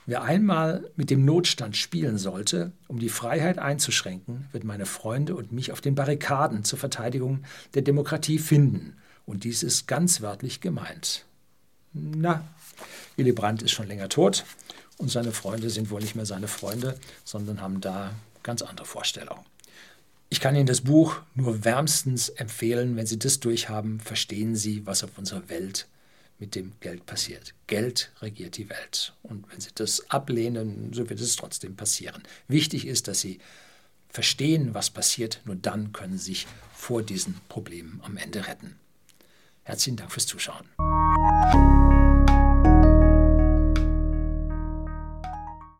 Wer 0.05 0.22
einmal 0.22 0.89
mit 0.95 1.09
dem 1.09 1.26
Notstand 1.26 1.76
spielen 1.76 2.18
sollte, 2.18 2.72
um 2.88 2.99
die 2.99 3.09
Freiheit 3.09 3.57
einzuschränken, 3.57 4.47
wird 4.51 4.63
meine 4.63 4.86
Freunde 4.86 5.36
und 5.36 5.51
mich 5.51 5.72
auf 5.72 5.82
den 5.82 5.95
Barrikaden 5.95 6.63
zur 6.63 6.78
Verteidigung 6.78 7.43
der 7.74 7.82
Demokratie 7.82 8.38
finden. 8.38 8.97
Und 9.26 9.43
dies 9.43 9.63
ist 9.63 9.88
ganz 9.88 10.22
wörtlich 10.22 10.61
gemeint. 10.61 11.26
Na, 11.93 12.47
Willy 13.16 13.32
Brandt 13.32 13.63
ist 13.63 13.72
schon 13.72 13.88
länger 13.88 14.09
tot 14.09 14.45
und 14.97 15.09
seine 15.09 15.32
Freunde 15.32 15.70
sind 15.70 15.89
wohl 15.89 16.01
nicht 16.01 16.16
mehr 16.16 16.26
seine 16.26 16.47
Freunde, 16.47 16.99
sondern 17.24 17.61
haben 17.61 17.82
da 17.82 18.11
ganz 18.43 18.61
andere 18.61 18.86
Vorstellungen. 18.86 19.45
Ich 20.30 20.39
kann 20.39 20.55
Ihnen 20.55 20.66
das 20.66 20.82
Buch 20.82 21.22
nur 21.34 21.63
wärmstens 21.63 22.30
empfehlen. 22.30 22.95
Wenn 22.95 23.05
Sie 23.05 23.18
das 23.18 23.39
durchhaben, 23.39 23.99
verstehen 23.99 24.55
Sie, 24.55 24.86
was 24.86 25.03
auf 25.03 25.18
unserer 25.18 25.47
Welt 25.49 25.88
mit 26.40 26.56
dem 26.56 26.74
Geld 26.80 27.06
passiert. 27.06 27.54
Geld 27.68 28.12
regiert 28.22 28.58
die 28.58 28.70
Welt. 28.70 29.14
Und 29.24 29.50
wenn 29.52 29.60
Sie 29.60 29.70
das 29.74 30.10
ablehnen, 30.10 30.92
so 30.94 31.10
wird 31.10 31.20
es 31.22 31.36
trotzdem 31.36 31.76
passieren. 31.76 32.24
Wichtig 32.48 32.86
ist, 32.86 33.08
dass 33.08 33.22
Sie 33.22 33.40
verstehen, 34.10 34.74
was 34.74 34.90
passiert. 34.90 35.42
Nur 35.46 35.56
dann 35.56 35.94
können 35.94 36.18
Sie 36.18 36.26
sich 36.34 36.48
vor 36.74 37.04
diesen 37.04 37.40
Problemen 37.50 38.02
am 38.04 38.18
Ende 38.18 38.48
retten. 38.48 38.78
Herzlichen 39.64 39.98
Dank 39.98 40.12
fürs 40.12 40.28
Zuschauen. 40.28 40.66